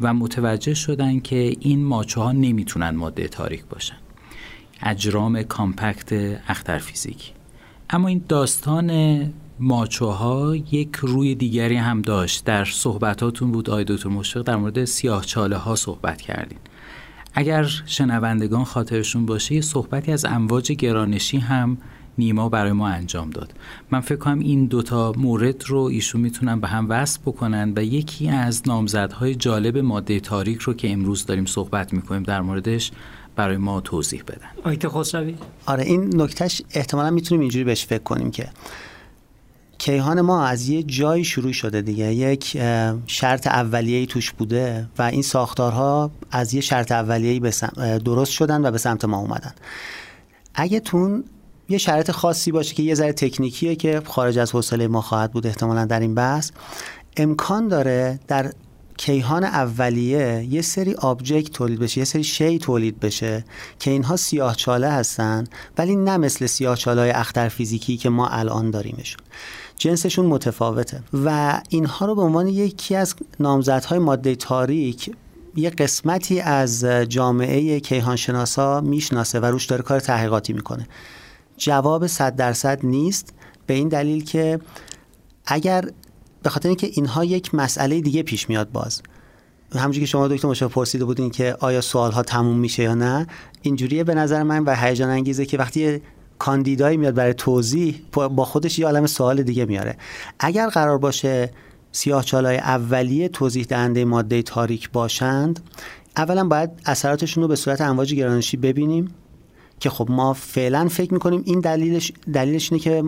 و 0.00 0.14
متوجه 0.14 0.74
شدن 0.74 1.20
که 1.20 1.56
این 1.60 1.84
ماچه 1.84 2.20
ها 2.20 2.32
نمی‌تونن 2.32 2.90
ماده 2.90 3.28
تاریک 3.28 3.64
باشن. 3.64 3.96
اجرام 4.82 5.42
کامپکت 5.42 6.40
اخترفیزیکی 6.48 7.32
اما 7.90 8.08
این 8.08 8.24
داستان 8.28 8.90
ماچوها 9.64 10.56
یک 10.56 10.96
روی 10.96 11.34
دیگری 11.34 11.76
هم 11.76 12.02
داشت. 12.02 12.44
در 12.44 12.64
صحبتاتون 12.64 13.52
بود 13.52 13.70
آی 13.70 13.84
دکتر 13.84 14.08
مشفق 14.08 14.42
در 14.42 14.56
مورد 14.56 14.84
سیاه 14.84 15.24
چاله 15.24 15.56
ها 15.56 15.76
صحبت 15.76 16.20
کردین. 16.20 16.58
اگر 17.34 17.64
شنوندگان 17.86 18.64
خاطرشون 18.64 19.26
باشه 19.26 19.54
یه 19.54 19.60
صحبتی 19.60 20.12
از 20.12 20.24
امواج 20.24 20.72
گرانشی 20.72 21.38
هم 21.38 21.78
نیما 22.18 22.48
برای 22.48 22.72
ما 22.72 22.88
انجام 22.88 23.30
داد. 23.30 23.54
من 23.90 24.00
فکر 24.00 24.16
کنم 24.16 24.38
این 24.38 24.66
دوتا 24.66 25.12
مورد 25.16 25.64
رو 25.66 25.78
ایشون 25.78 26.20
می‌تونن 26.20 26.60
به 26.60 26.68
هم 26.68 26.86
وصل 26.88 27.20
بکنن 27.26 27.72
و 27.76 27.84
یکی 27.84 28.28
از 28.28 28.62
نامزدهای 28.66 29.34
جالب 29.34 29.78
ماده 29.78 30.20
تاریک 30.20 30.58
رو 30.58 30.74
که 30.74 30.92
امروز 30.92 31.26
داریم 31.26 31.46
صحبت 31.46 31.92
می‌کنیم 31.92 32.22
در 32.22 32.40
موردش 32.40 32.90
برای 33.36 33.56
ما 33.56 33.80
توضیح 33.80 34.22
بدن. 34.22 34.48
آیت 34.64 34.88
خسروی. 34.88 35.34
آره 35.66 35.84
این 35.84 36.20
نکتهش 36.20 36.62
احتمالا 36.74 37.10
می‌تونیم 37.10 37.40
اینجوری 37.40 37.64
بهش 37.64 37.86
فکر 37.86 38.02
کنیم 38.02 38.30
که 38.30 38.48
کیهان 39.82 40.20
ما 40.20 40.44
از 40.44 40.68
یه 40.68 40.82
جایی 40.82 41.24
شروع 41.24 41.52
شده 41.52 41.82
دیگه. 41.82 42.14
یک 42.14 42.58
شرط 43.06 43.46
اولیه‌ای 43.46 44.06
توش 44.06 44.32
بوده 44.32 44.88
و 44.98 45.02
این 45.02 45.22
ساختارها 45.22 46.10
از 46.30 46.54
یه 46.54 46.60
شرط 46.60 46.92
اولیه‌ای 46.92 47.52
درست 47.98 48.32
شدن 48.32 48.66
و 48.66 48.70
به 48.70 48.78
سمت 48.78 49.04
ما 49.04 49.18
اومدن. 49.18 49.52
اگه 50.54 50.80
تون 50.80 51.24
یه 51.68 51.78
شرط 51.78 52.10
خاصی 52.10 52.52
باشه 52.52 52.74
که 52.74 52.82
یه 52.82 52.94
ذره 52.94 53.12
تکنیکیه 53.12 53.76
که 53.76 54.02
خارج 54.04 54.38
از 54.38 54.52
حوصله 54.52 54.88
ما 54.88 55.00
خواهد 55.00 55.32
بود 55.32 55.46
احتمالا 55.46 55.84
در 55.84 56.00
این 56.00 56.14
بحث 56.14 56.50
امکان 57.16 57.68
داره 57.68 58.20
در 58.28 58.52
کیهان 58.96 59.44
اولیه 59.44 60.46
یه 60.50 60.62
سری 60.62 60.94
آبجکت 60.94 61.52
تولید 61.52 61.78
بشه 61.78 61.98
یه 61.98 62.04
سری 62.04 62.24
شی 62.24 62.58
تولید 62.58 63.00
بشه 63.00 63.44
که 63.78 63.90
اینها 63.90 64.16
سیاه 64.16 64.56
چاله 64.56 64.90
هستن 64.90 65.44
ولی 65.78 65.96
نه 65.96 66.16
مثل 66.16 66.46
سیاه 66.46 66.76
چاله 66.76 67.00
های 67.00 67.10
اختر 67.10 67.48
فیزیکی 67.48 67.96
که 67.96 68.08
ما 68.08 68.28
الان 68.28 68.70
داریمشون. 68.70 69.20
جنسشون 69.78 70.26
متفاوته. 70.26 71.02
و 71.24 71.60
اینها 71.68 72.06
رو 72.06 72.14
به 72.14 72.22
عنوان 72.22 72.48
یکی 72.48 72.96
از 72.96 73.14
نامزدهای 73.40 73.98
ماده 73.98 74.34
تاریک 74.34 75.10
یه 75.56 75.70
قسمتی 75.70 76.40
از 76.40 76.84
جامعه 76.84 77.80
کیهانشناسا 77.80 78.80
می‌شناسه 78.80 79.40
و 79.40 79.44
روش 79.44 79.66
داره 79.66 79.82
کار 79.82 80.00
تحقیقاتی 80.00 80.52
می‌کنه. 80.52 80.88
جواب 81.56 82.06
صد 82.06 82.36
درصد 82.36 82.86
نیست 82.86 83.34
به 83.66 83.74
این 83.74 83.88
دلیل 83.88 84.24
که 84.24 84.60
اگر 85.46 85.84
به 86.42 86.50
خاطر 86.50 86.68
اینکه 86.68 86.90
اینها 86.92 87.24
یک 87.24 87.54
مسئله 87.54 88.00
دیگه 88.00 88.22
پیش 88.22 88.48
میاد 88.48 88.72
باز 88.72 89.02
همونجوری 89.74 90.00
که 90.00 90.10
شما 90.10 90.28
دکتر 90.28 90.48
مشاور 90.48 90.72
پرسیده 90.72 91.04
بودین 91.04 91.30
که 91.30 91.56
آیا 91.60 91.80
سوال 91.80 92.12
ها 92.12 92.22
تموم 92.22 92.58
میشه 92.58 92.82
یا 92.82 92.94
نه 92.94 93.26
اینجوریه 93.62 94.04
به 94.04 94.14
نظر 94.14 94.42
من 94.42 94.64
و 94.64 94.74
هیجان 94.76 95.10
انگیزه 95.10 95.46
که 95.46 95.58
وقتی 95.58 96.02
کاندیدایی 96.42 96.96
میاد 96.96 97.14
برای 97.14 97.34
توضیح 97.34 98.00
با 98.12 98.44
خودش 98.44 98.78
یه 98.78 98.86
عالم 98.86 99.06
سوال 99.06 99.42
دیگه 99.42 99.64
میاره. 99.64 99.96
اگر 100.38 100.68
قرار 100.68 100.98
باشه 100.98 101.50
سیاه 101.92 102.24
چالای 102.24 102.56
اولیه 102.56 103.28
توضیح 103.28 103.64
دهنده 103.64 104.04
ماده 104.04 104.42
تاریک 104.42 104.90
باشند 104.90 105.60
اولا 106.16 106.44
باید 106.44 106.70
اثراتشون 106.86 107.42
رو 107.42 107.48
به 107.48 107.56
صورت 107.56 107.80
امواج 107.80 108.14
گرانشی 108.14 108.56
ببینیم. 108.56 109.14
که 109.82 109.90
خب 109.90 110.10
ما 110.10 110.32
فعلا 110.32 110.88
فکر 110.88 111.12
می‌کنیم 111.14 111.42
این 111.44 111.60
دلیلش 111.60 112.12
دلیلش 112.32 112.72
اینه 112.72 112.84
که 112.84 113.04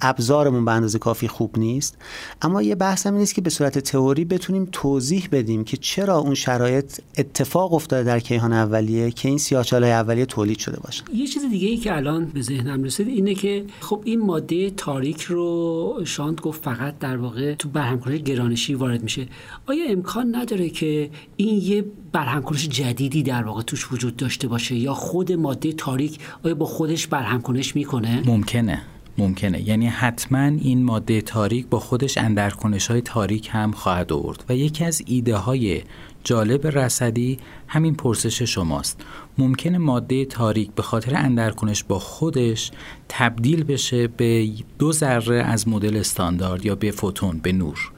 ابزارمون 0.00 0.64
به 0.64 0.72
اندازه 0.72 0.98
کافی 0.98 1.28
خوب 1.28 1.58
نیست. 1.58 1.96
اما 2.42 2.62
یه 2.62 2.74
بحث 2.74 3.06
هم 3.06 3.14
نیست 3.14 3.34
که 3.34 3.40
به 3.40 3.50
صورت 3.50 3.78
تئوری 3.78 4.24
بتونیم 4.24 4.68
توضیح 4.72 5.28
بدیم 5.32 5.64
که 5.64 5.76
چرا 5.76 6.18
اون 6.18 6.34
شرایط 6.34 7.00
اتفاق 7.18 7.74
افتاده 7.74 8.02
در 8.02 8.20
کیهان 8.20 8.52
اولیه 8.52 9.10
که 9.10 9.28
این 9.28 9.38
سیاهچالای 9.38 9.92
اولیه 9.92 10.26
تولید 10.26 10.58
شده 10.58 10.80
باشه. 10.80 11.04
یه 11.14 11.26
چیز 11.26 11.42
دیگه 11.50 11.68
ای 11.68 11.76
که 11.76 11.96
الان 11.96 12.24
به 12.26 12.42
ذهنم 12.42 12.82
رسید 12.82 13.08
اینه 13.08 13.34
که 13.34 13.64
خب 13.80 14.02
این 14.04 14.20
ماده 14.20 14.70
تاریک 14.70 15.22
رو 15.22 16.00
شانت 16.04 16.40
گفت 16.40 16.64
فقط 16.64 16.98
در 16.98 17.16
واقع 17.16 17.54
تو 17.54 17.68
برهمکنش 17.68 18.20
گرانشی 18.20 18.74
وارد 18.74 19.02
میشه. 19.02 19.26
آیا 19.66 19.84
امکان 19.88 20.36
نداره 20.36 20.68
که 20.68 21.10
این 21.36 21.62
یه 21.62 21.84
برهمکنش 22.14 22.68
جدیدی 22.68 23.22
در 23.22 23.42
واقع 23.42 23.62
توش 23.62 23.92
وجود 23.92 24.16
داشته 24.16 24.48
باشه 24.48 24.74
یا 24.74 24.94
خود 24.94 25.32
ماده 25.32 25.72
تاریک 25.72 26.18
آیا 26.44 26.54
با 26.54 26.66
خودش 26.66 27.06
برهمکنش 27.06 27.76
می‌کنه؟ 27.76 28.22
ممکنه. 28.26 28.82
ممکنه. 29.18 29.68
یعنی 29.68 29.86
حتما 29.86 30.38
این 30.38 30.84
ماده 30.84 31.20
تاریک 31.20 31.66
با 31.66 31.78
خودش 31.80 32.18
اندرکنش 32.18 32.86
های 32.86 33.00
تاریک 33.00 33.48
هم 33.52 33.72
خواهد 33.72 34.12
آورد 34.12 34.44
و 34.48 34.56
یکی 34.56 34.84
از 34.84 35.02
ایده 35.06 35.36
های 35.36 35.82
جالب 36.24 36.66
رصدی 36.78 37.38
همین 37.68 37.94
پرسش 37.94 38.42
شماست. 38.42 39.00
ممکنه 39.38 39.78
ماده 39.78 40.24
تاریک 40.24 40.70
به 40.70 40.82
خاطر 40.82 41.16
اندرکنش 41.16 41.84
با 41.84 41.98
خودش 41.98 42.70
تبدیل 43.08 43.64
بشه 43.64 44.06
به 44.06 44.48
دو 44.78 44.92
ذره 44.92 45.42
از 45.42 45.68
مدل 45.68 45.96
استاندارد 45.96 46.66
یا 46.66 46.74
به 46.74 46.90
فوتون 46.90 47.38
به 47.38 47.52
نور. 47.52 47.92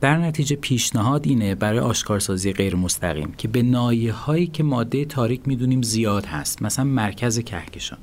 در 0.00 0.16
نتیجه 0.16 0.56
پیشنهاد 0.56 1.26
اینه 1.26 1.54
برای 1.54 1.78
آشکارسازی 1.78 2.52
غیر 2.52 2.76
مستقیم 2.76 3.32
که 3.38 3.48
به 3.48 3.62
نایه 3.62 4.12
هایی 4.12 4.46
که 4.46 4.62
ماده 4.62 5.04
تاریک 5.04 5.48
می‌دونیم 5.48 5.82
زیاد 5.82 6.26
هست 6.26 6.62
مثلا 6.62 6.84
مرکز 6.84 7.38
کهکشان. 7.38 7.98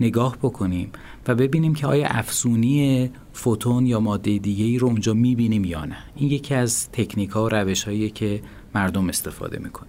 نگاه 0.00 0.36
بکنیم 0.42 0.90
و 1.28 1.34
ببینیم 1.34 1.74
که 1.74 1.86
آیا 1.86 2.06
افزونی 2.08 3.10
فوتون 3.32 3.86
یا 3.86 4.00
ماده 4.00 4.38
دیگه 4.38 4.64
ای 4.64 4.78
رو 4.78 4.86
اونجا 4.88 5.14
می‌بینیم 5.14 5.64
یا 5.64 5.84
نه. 5.84 5.96
این 6.16 6.30
یکی 6.30 6.54
از 6.54 6.90
تکنیک 6.92 7.30
ها 7.30 7.44
و 7.44 7.48
روش 7.48 7.84
هایی 7.84 8.10
که 8.10 8.42
مردم 8.74 9.08
استفاده 9.08 9.58
می‌کنن. 9.58 9.88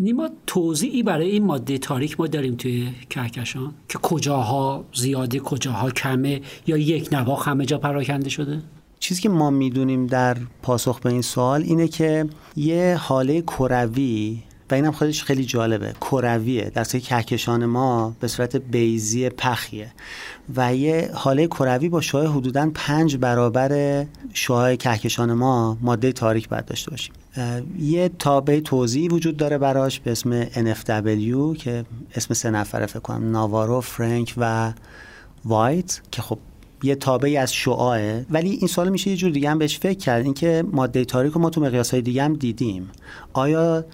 نیما 0.00 0.30
توضیحی 0.46 1.02
برای 1.02 1.30
این 1.30 1.44
ماده 1.44 1.78
تاریک 1.78 2.20
ما 2.20 2.26
داریم 2.26 2.54
توی 2.54 2.88
کهکشان؟ 3.10 3.74
که 3.88 3.98
کجاها 3.98 4.84
زیاده 4.94 5.38
کجاها 5.38 5.90
کمه 5.90 6.40
یا 6.66 6.76
یک 6.76 7.08
نواخ 7.12 7.48
همه 7.48 7.66
جا 7.66 7.78
پراکنده 7.78 8.28
شده؟ 8.28 8.62
چیزی 9.02 9.22
که 9.22 9.28
ما 9.28 9.50
می‌دونیم 9.50 10.06
در 10.06 10.36
پاسخ 10.62 11.00
به 11.00 11.10
این 11.10 11.22
سوال 11.22 11.62
اینه 11.62 11.88
که 11.88 12.26
یه 12.56 12.96
حاله 13.00 13.42
کروی 13.42 14.42
و 14.70 14.74
اینم 14.74 14.92
خودش 14.92 15.24
خیلی 15.24 15.44
جالبه 15.44 15.92
کرویه 16.00 16.72
صورتی 16.74 17.00
کهکشان 17.00 17.64
ما 17.64 18.16
به 18.20 18.28
صورت 18.28 18.56
بیزی 18.56 19.28
پخیه. 19.28 19.92
و 20.56 20.74
یه 20.74 21.10
حاله 21.14 21.46
کروی 21.46 21.88
با 21.88 22.00
شعاع 22.00 22.26
حدودا 22.26 22.70
پنج 22.74 23.16
برابر 23.16 24.04
شعاع 24.32 24.76
کهکشان 24.76 25.32
ما 25.32 25.78
ماده 25.80 26.12
تاریک 26.12 26.48
باید 26.48 26.64
داشته 26.64 26.90
باشیم. 26.90 27.14
یه 27.78 28.10
تابع 28.18 28.60
توضیحی 28.60 29.08
وجود 29.08 29.36
داره 29.36 29.58
براش 29.58 30.00
به 30.00 30.12
اسم 30.12 30.44
NFW 30.44 31.58
که 31.58 31.84
اسم 32.14 32.34
سه 32.34 32.50
نفره 32.50 32.86
فکر 32.86 32.98
کنم 32.98 33.30
ناوارو 33.30 33.80
فرانک 33.80 34.34
و 34.36 34.72
وایت 35.44 36.00
که 36.10 36.22
خب 36.22 36.38
یه 36.82 36.94
تابعی 36.94 37.36
از 37.36 37.54
شعاعه. 37.54 38.26
ولی 38.30 38.50
این 38.50 38.68
سوال 38.68 38.88
میشه 38.88 39.10
یه 39.10 39.16
جور 39.16 39.30
دیگه 39.30 39.50
هم 39.50 39.58
بهش 39.58 39.78
فکر 39.78 39.98
کرد. 39.98 40.24
اینکه 40.24 40.64
ماده 40.72 41.04
تاریک 41.04 41.32
رو 41.32 41.40
ما 41.40 41.50
تو 41.50 41.60
مقیاس 41.60 41.90
های 41.90 42.02
دیگه 42.02 42.22
هم 42.22 42.34
دیدیم. 42.34 42.90
آیا 43.32 43.84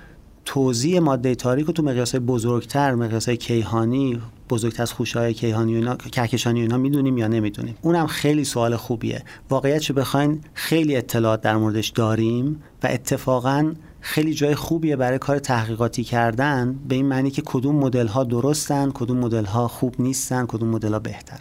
توضیح 0.45 1.01
ماده 1.01 1.35
تاریک 1.35 1.67
رو 1.67 1.73
تو 1.73 1.83
مقیاس 1.83 2.15
بزرگتر 2.15 2.95
مقیاس 2.95 3.29
های 3.29 3.37
کیهانی 3.37 4.21
بزرگتر 4.51 4.83
از 4.83 4.93
خوشهای 4.93 5.35
کیهانی 5.35 5.75
و 5.75 5.77
اینا 5.77 5.97
کهکشانی 5.97 6.61
و 6.61 6.63
اینا 6.63 6.77
می‌دونیم 6.77 7.19
یا 7.19 7.29
نمی‌دونیم؟ 7.29 7.75
اونم 7.83 8.07
خیلی 8.07 8.45
سوال 8.45 8.77
خوبیه. 8.77 9.23
واقعیت 9.51 9.93
بخواین 9.93 10.41
خیلی 10.55 10.97
اطلاعات 10.97 11.41
در 11.41 11.57
موردش 11.57 11.89
داریم 11.89 12.63
و 12.83 12.87
اتفاقا 12.87 13.73
خیلی 14.09 14.35
جای 14.35 14.55
خوبیه 14.55 14.97
برای 14.97 15.19
کار 15.19 15.39
تحقیقاتی 15.39 16.05
کردن 16.05 16.79
به 16.89 16.95
این 16.95 17.07
معنی 17.07 17.31
که 17.31 17.43
کدوم 17.45 17.77
مدل 17.77 18.07
ها 18.07 18.25
درستن 18.25 18.91
کدوم 18.95 19.19
مدل 19.19 19.45
ها 19.45 19.69
خوب 19.69 19.95
نیستن 19.99 20.47
کدوم 20.47 20.69
مدل 20.69 20.93
ها 20.93 20.99
بهتر 20.99 21.37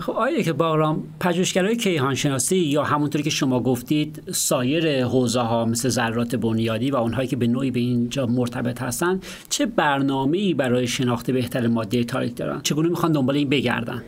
خب 0.00 0.12
آیا 0.12 0.42
که 0.42 0.52
باغرام 0.52 1.02
پژوهشگرای 1.20 1.76
کیهان 1.76 2.14
شناسی 2.14 2.56
یا 2.56 2.84
همونطوری 2.84 3.24
که 3.24 3.30
شما 3.30 3.60
گفتید 3.60 4.22
سایر 4.32 5.04
حوزه 5.04 5.40
ها 5.40 5.64
مثل 5.64 5.88
ذرات 5.88 6.36
بنیادی 6.36 6.90
و 6.90 6.96
اونهایی 6.96 7.28
که 7.28 7.36
به 7.36 7.46
نوعی 7.46 7.70
به 7.70 7.80
اینجا 7.80 8.26
مرتبط 8.26 8.82
هستن 8.82 9.20
چه 9.48 9.66
برنامه‌ای 9.66 10.54
برای 10.54 10.86
شناخت 10.86 11.30
بهتر 11.30 11.66
ماده 11.66 12.04
تاریک 12.04 12.36
دارن؟ 12.36 12.60
چگونه 12.62 12.88
می‌خوان 12.88 13.12
دنبال 13.12 13.36
این 13.36 13.48
بگردن؟ 13.48 14.02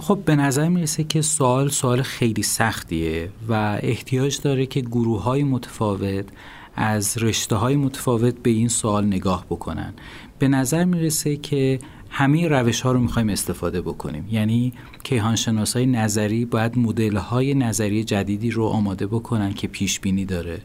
خب 0.00 0.18
به 0.24 0.36
نظر 0.36 0.68
می‌رسه 0.68 1.04
که 1.04 1.22
سوال 1.22 1.68
سوال 1.68 2.02
خیلی 2.02 2.42
سختیه 2.42 3.28
و 3.48 3.78
احتیاج 3.82 4.40
داره 4.40 4.66
که 4.66 4.80
گروه 4.80 5.22
های 5.22 5.44
متفاوت 5.44 6.24
از 6.80 7.18
رشته 7.18 7.56
های 7.56 7.76
متفاوت 7.76 8.34
به 8.34 8.50
این 8.50 8.68
سوال 8.68 9.06
نگاه 9.06 9.44
بکنن. 9.50 9.94
به 10.38 10.48
نظر 10.48 10.84
می‌رسه 10.84 11.36
که 11.36 11.78
همه 12.10 12.48
روش 12.48 12.80
ها 12.80 12.92
رو 12.92 13.00
می‌خوایم 13.00 13.28
استفاده 13.28 13.80
بکنیم. 13.80 14.28
یعنی 14.30 14.72
کیهانشناس 15.04 15.76
های 15.76 15.86
نظری 15.86 16.44
باید 16.44 16.78
مدل 16.78 17.16
های 17.16 17.54
نظری 17.54 18.04
جدیدی 18.04 18.50
رو 18.50 18.64
آماده 18.64 19.06
بکنن 19.06 19.52
که 19.52 19.68
پیش 19.68 20.00
بینی 20.00 20.24
داره. 20.24 20.60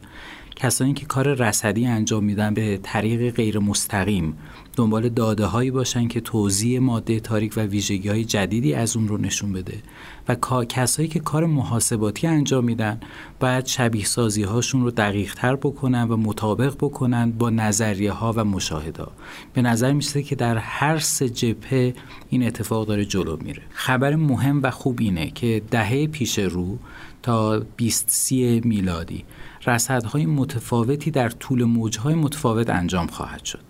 کسانی 0.56 0.94
که 0.94 1.06
کار 1.06 1.34
رصدی 1.34 1.86
انجام 1.86 2.24
میدن 2.24 2.54
به 2.54 2.80
طریق 2.82 3.34
غیر 3.34 3.58
مستقیم. 3.58 4.36
دنبال 4.76 5.08
داده 5.08 5.44
هایی 5.44 5.70
باشن 5.70 6.08
که 6.08 6.20
توضیح 6.20 6.80
ماده 6.80 7.20
تاریک 7.20 7.52
و 7.56 7.60
ویژگی 7.60 8.08
های 8.08 8.24
جدیدی 8.24 8.74
از 8.74 8.96
اون 8.96 9.08
رو 9.08 9.18
نشون 9.18 9.52
بده. 9.52 9.82
و 10.28 10.36
کسایی 10.64 11.08
که 11.08 11.20
کار 11.20 11.46
محاسباتی 11.46 12.26
انجام 12.26 12.64
میدن 12.64 13.00
باید 13.40 13.66
شبیه 13.66 14.04
سازی 14.04 14.42
هاشون 14.42 14.82
رو 14.82 14.90
دقیق 14.90 15.34
تر 15.34 15.56
بکنن 15.56 16.08
و 16.08 16.16
مطابق 16.16 16.74
بکنن 16.80 17.30
با 17.30 17.50
نظریه 17.50 18.12
ها 18.12 18.32
و 18.36 18.44
مشاهده. 18.44 19.04
به 19.52 19.62
نظر 19.62 19.92
میسته 19.92 20.22
که 20.22 20.34
در 20.34 20.56
هر 20.56 20.98
سه 20.98 21.28
جبهه 21.28 21.94
این 22.28 22.46
اتفاق 22.46 22.86
داره 22.86 23.04
جلو 23.04 23.36
میره. 23.36 23.62
خبر 23.70 24.16
مهم 24.16 24.62
و 24.62 24.70
خوب 24.70 24.98
اینه 25.00 25.30
که 25.30 25.62
دهه 25.70 26.06
پیش 26.06 26.38
رو 26.38 26.78
تا 27.24 27.62
20 27.76 28.04
سی 28.08 28.60
میلادی. 28.64 29.24
رصدهای 29.66 30.26
متفاوتی 30.26 31.10
در 31.10 31.28
طول 31.28 31.64
موجهای 31.64 32.14
متفاوت 32.14 32.70
انجام 32.70 33.06
خواهد 33.06 33.44
شد. 33.44 33.60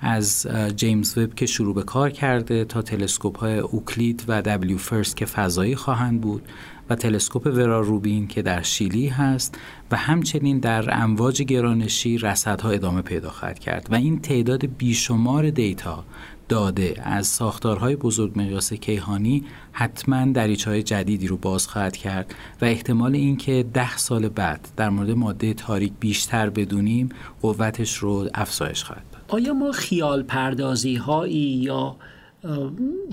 از 0.00 0.46
جیمز 0.76 1.18
وب 1.18 1.34
که 1.34 1.46
شروع 1.46 1.74
به 1.74 1.82
کار 1.82 2.10
کرده 2.10 2.64
تا 2.64 2.82
تلسکوپ 2.82 3.38
های 3.38 3.58
اوکلید 3.58 4.24
و 4.28 4.42
دبلیو 4.42 4.78
فرست 4.78 5.16
که 5.16 5.26
فضایی 5.26 5.76
خواهند 5.76 6.20
بود 6.20 6.42
و 6.90 6.94
تلسکوپ 6.94 7.46
ورا 7.46 7.80
روبین 7.80 8.26
که 8.26 8.42
در 8.42 8.62
شیلی 8.62 9.08
هست 9.08 9.58
و 9.90 9.96
همچنین 9.96 10.58
در 10.58 11.02
امواج 11.02 11.42
گرانشی 11.42 12.18
رصدها 12.18 12.70
ادامه 12.70 13.02
پیدا 13.02 13.30
خواهد 13.30 13.58
کرد. 13.58 13.88
و 13.90 13.94
این 13.94 14.20
تعداد 14.20 14.66
بیشمار 14.66 15.50
دیتا 15.50 16.04
داده 16.48 16.94
از 17.02 17.26
ساختارهای 17.26 17.96
بزرگ 17.96 18.32
مقیاس 18.36 18.72
کیهانی 18.72 19.44
حتما 19.72 20.32
دریچه 20.32 20.70
های 20.70 20.82
جدیدی 20.82 21.26
رو 21.26 21.36
باز 21.36 21.66
خواهد 21.66 21.96
کرد 21.96 22.34
و 22.60 22.64
احتمال 22.64 23.14
اینکه 23.14 23.66
ده 23.74 23.96
سال 23.96 24.28
بعد 24.28 24.68
در 24.76 24.90
مورد 24.90 25.10
ماده 25.10 25.54
تاریک 25.54 25.92
بیشتر 26.00 26.50
بدونیم 26.50 27.08
قوتش 27.42 27.94
رو 27.94 28.28
افزایش 28.34 28.84
خواهد 28.84 29.04
داد 29.12 29.22
آیا 29.28 29.54
ما 29.54 29.72
خیال 29.72 30.22
پردازی 30.22 30.96
هایی 30.96 31.34
یا 31.38 31.96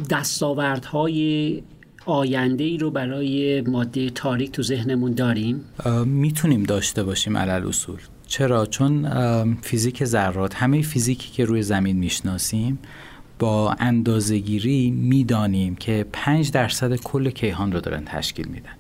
دستاوردهای 0.10 1.64
آینده 2.06 2.64
ای 2.64 2.78
رو 2.78 2.92
برای 2.92 3.62
ماده 3.62 4.10
تاریک 4.10 4.52
تو 4.52 4.64
ذهنمون 4.64 5.14
داریم؟ 5.14 5.66
می‌تونیم 6.06 6.64
داشته 6.64 7.04
باشیم 7.04 7.38
علل 7.38 7.68
اصول 7.68 8.00
چرا؟ 8.28 8.66
چون 8.66 9.08
فیزیک 9.62 10.06
ذرات 10.06 10.56
همه 10.56 10.82
فیزیکی 10.82 11.32
که 11.32 11.46
روی 11.46 11.62
زمین 11.62 11.98
می‌شناسیم 11.98 12.80
با 13.40 13.72
اندازهگیری 13.72 14.92
می‌دانیم 14.92 15.76
که 15.76 16.06
5 16.14 16.52
درصد 16.52 16.96
کل 16.96 17.30
کیهان 17.30 17.72
رو 17.72 17.80
دارن 17.80 18.06
تشکیل 18.06 18.48
میدن. 18.48 18.76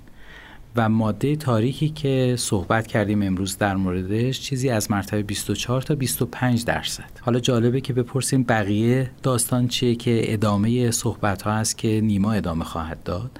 و 0.75 0.89
ماده 0.89 1.35
تاریکی 1.35 1.89
که 1.89 2.35
صحبت 2.37 2.87
کردیم 2.87 3.21
امروز 3.21 3.57
در 3.57 3.75
موردش 3.75 4.41
چیزی 4.41 4.69
از 4.69 4.91
مرتبه 4.91 5.23
24 5.23 5.81
تا 5.81 5.95
25 5.95 6.65
درصد. 6.65 7.09
حالا 7.21 7.39
جالبه 7.39 7.81
که 7.81 7.93
بپرسیم 7.93 8.43
بقیه 8.43 9.11
داستان 9.23 9.67
چیه 9.67 9.95
که 9.95 10.33
ادامه 10.33 10.91
صحبت 10.91 11.41
ها 11.41 11.53
هست 11.53 11.77
که 11.77 12.01
نیما 12.03 12.31
ادامه 12.31 12.63
خواهد 12.63 13.03
داد. 13.03 13.31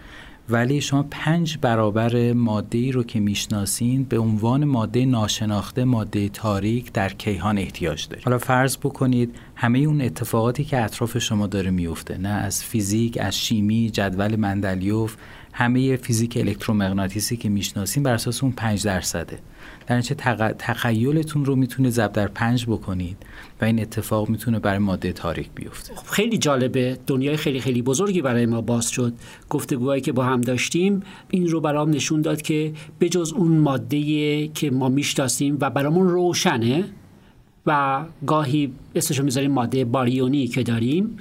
ولی 0.49 0.81
شما 0.81 1.03
پنج 1.11 1.57
برابر 1.61 2.33
ماده 2.33 2.77
ای 2.77 2.91
رو 2.91 3.03
که 3.03 3.19
می‌شناسین 3.19 4.03
به 4.03 4.19
عنوان 4.19 4.65
ماده 4.65 5.05
ناشناخته 5.05 5.83
ماده 5.83 6.29
تاریک 6.29 6.91
در 6.91 7.09
کیهان 7.09 7.57
احتیاج 7.57 8.07
دارید. 8.07 8.25
حالا 8.25 8.37
فرض 8.37 8.77
بکنید 8.77 9.35
همه 9.55 9.79
اون 9.79 10.01
اتفاقاتی 10.01 10.63
که 10.63 10.81
اطراف 10.81 11.17
شما 11.17 11.47
داره 11.47 11.71
میفته 11.71 12.17
نه 12.17 12.29
از 12.29 12.63
فیزیک 12.63 13.17
از 13.21 13.37
شیمی 13.39 13.89
جدول 13.89 14.35
مندلیوف 14.35 15.15
همه 15.53 15.95
فیزیک 15.95 16.37
الکترومغناطیسی 16.37 17.37
که 17.37 17.49
می‌شناسیم 17.49 18.03
بر 18.03 18.13
اساس 18.13 18.43
اون 18.43 18.51
5 18.51 18.83
درصده. 18.83 19.39
در 19.87 19.97
نتیجه 19.97 20.53
تخیلتون 20.59 21.45
رو 21.45 21.55
می‌تونه 21.55 21.89
ضرب 21.89 22.11
در 22.11 22.27
پنج 22.27 22.65
بکنید 22.65 23.17
و 23.61 23.65
این 23.65 23.81
اتفاق 23.81 24.29
می‌تونه 24.29 24.59
برای 24.59 24.77
ماده 24.77 25.13
تاریک 25.13 25.49
بیفته. 25.55 25.95
خب 25.95 26.07
خیلی 26.07 26.37
جالبه. 26.37 26.97
دنیای 27.07 27.37
خیلی 27.37 27.59
خیلی 27.59 27.81
بزرگی 27.81 28.21
برای 28.21 28.45
ما 28.45 28.61
باز 28.61 28.89
شد. 28.89 29.13
گفتگوهایی 29.49 30.01
که 30.01 30.11
با 30.11 30.23
هم 30.23 30.41
داشتیم 30.41 31.03
این 31.29 31.47
رو 31.47 31.61
برام 31.61 31.89
نشون 31.89 32.21
داد 32.21 32.41
که 32.41 32.73
بجز 32.99 33.33
اون 33.33 33.57
ماده 33.57 34.47
که 34.47 34.71
ما 34.71 34.89
می‌شناسیم 34.89 35.57
و 35.61 35.69
برامون 35.69 36.09
روشنه 36.09 36.83
و 37.65 38.03
گاهی 38.27 38.73
اسمشو 38.95 39.23
می‌ذاریم 39.23 39.51
ماده 39.51 39.85
باریونی 39.85 40.47
که 40.47 40.63
داریم 40.63 41.17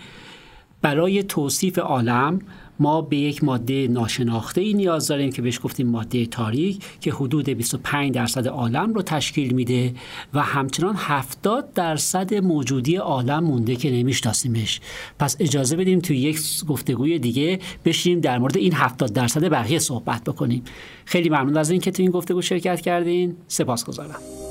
برای 0.83 1.23
توصیف 1.23 1.79
عالم 1.79 2.39
ما 2.85 3.01
به 3.03 3.17
یک 3.17 3.45
ماده 3.45 3.89
ناشناخته 3.89 4.61
ای 4.61 4.75
نیاز 4.75 5.09
داریم 5.09 5.33
که 5.33 5.43
بهش 5.43 5.61
گفتیم 5.63 5.89
ماده 5.89 6.27
تاریک 6.27 6.85
که 7.01 7.13
حدود 7.13 7.49
25 7.49 8.15
درصد 8.15 8.49
عالم 8.49 8.95
رو 8.95 9.03
تشکیل 9.03 9.55
میده 9.55 9.95
و 10.35 10.43
همچنان 10.43 10.95
70 10.99 11.73
درصد 11.73 12.35
موجودی 12.35 12.97
عالم 12.97 13.45
مونده 13.45 13.77
که 13.77 13.91
نمیشناسیمش. 13.91 14.81
پس 15.19 15.37
اجازه 15.41 15.77
بدیم 15.77 16.01
توی 16.01 16.17
یک 16.17 16.41
گفتگوی 16.69 17.19
دیگه 17.19 17.59
بشیم 17.85 18.21
در 18.21 18.39
مورد 18.39 18.57
این 18.57 18.73
70 18.73 19.13
درصد 19.13 19.49
بقیه 19.49 19.79
صحبت 19.79 20.25
بکنیم. 20.25 20.63
خیلی 21.05 21.29
ممنون 21.29 21.57
از 21.57 21.71
اینکه 21.71 21.91
تو 21.91 22.03
این 22.03 22.11
گفتگو 22.11 22.43
شرکت 22.43 22.81
کردین. 22.81 23.37
سپاسگزارم. 23.49 24.44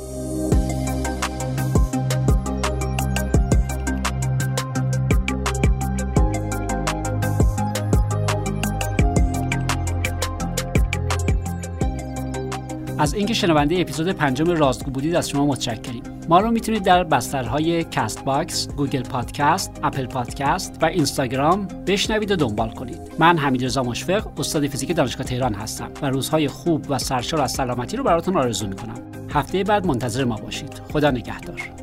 از 13.04 13.14
اینکه 13.14 13.34
شنونده 13.34 13.82
اپیزود 13.82 14.10
پنجم 14.10 14.50
رازگو 14.50 14.92
بودید 14.92 15.16
از 15.16 15.30
شما 15.30 15.46
متشکریم 15.46 16.04
ما 16.30 16.40
رو 16.40 16.52
می‌تونید 16.52 16.84
در 16.84 17.04
بسترهای 17.04 17.84
Castbox، 17.84 18.68
Google 18.68 19.02
Podcast، 19.02 19.80
Apple 19.84 20.06
Podcast 20.06 20.78
و 20.82 20.86
اینستاگرام 20.86 21.68
بشنوید 21.88 22.32
و 22.32 22.36
دنبال 22.36 22.70
کنید. 22.70 23.00
من 23.20 23.38
حمیدرضا 23.38 23.84
مشفق، 23.84 24.40
استاد 24.40 24.68
فیزیک 24.68 24.96
دانشگاه 24.96 25.28
تهران 25.28 25.54
هستم 25.54 25.90
و 26.02 26.10
روزهای 26.10 26.48
خوب 26.48 26.86
و 26.90 27.00
سرشار 27.00 27.42
از 27.42 27.52
سلامتی 27.52 27.98
رو 27.98 28.04
براتون 28.04 28.38
آرزو 28.38 28.68
می‌کنم. 28.68 29.02
هفته 29.30 29.64
بعد 29.64 29.86
منتظر 29.86 30.24
ما 30.24 30.36
باشید. 30.36 30.82
خدا 30.94 31.12
نگهدار. 31.12 31.83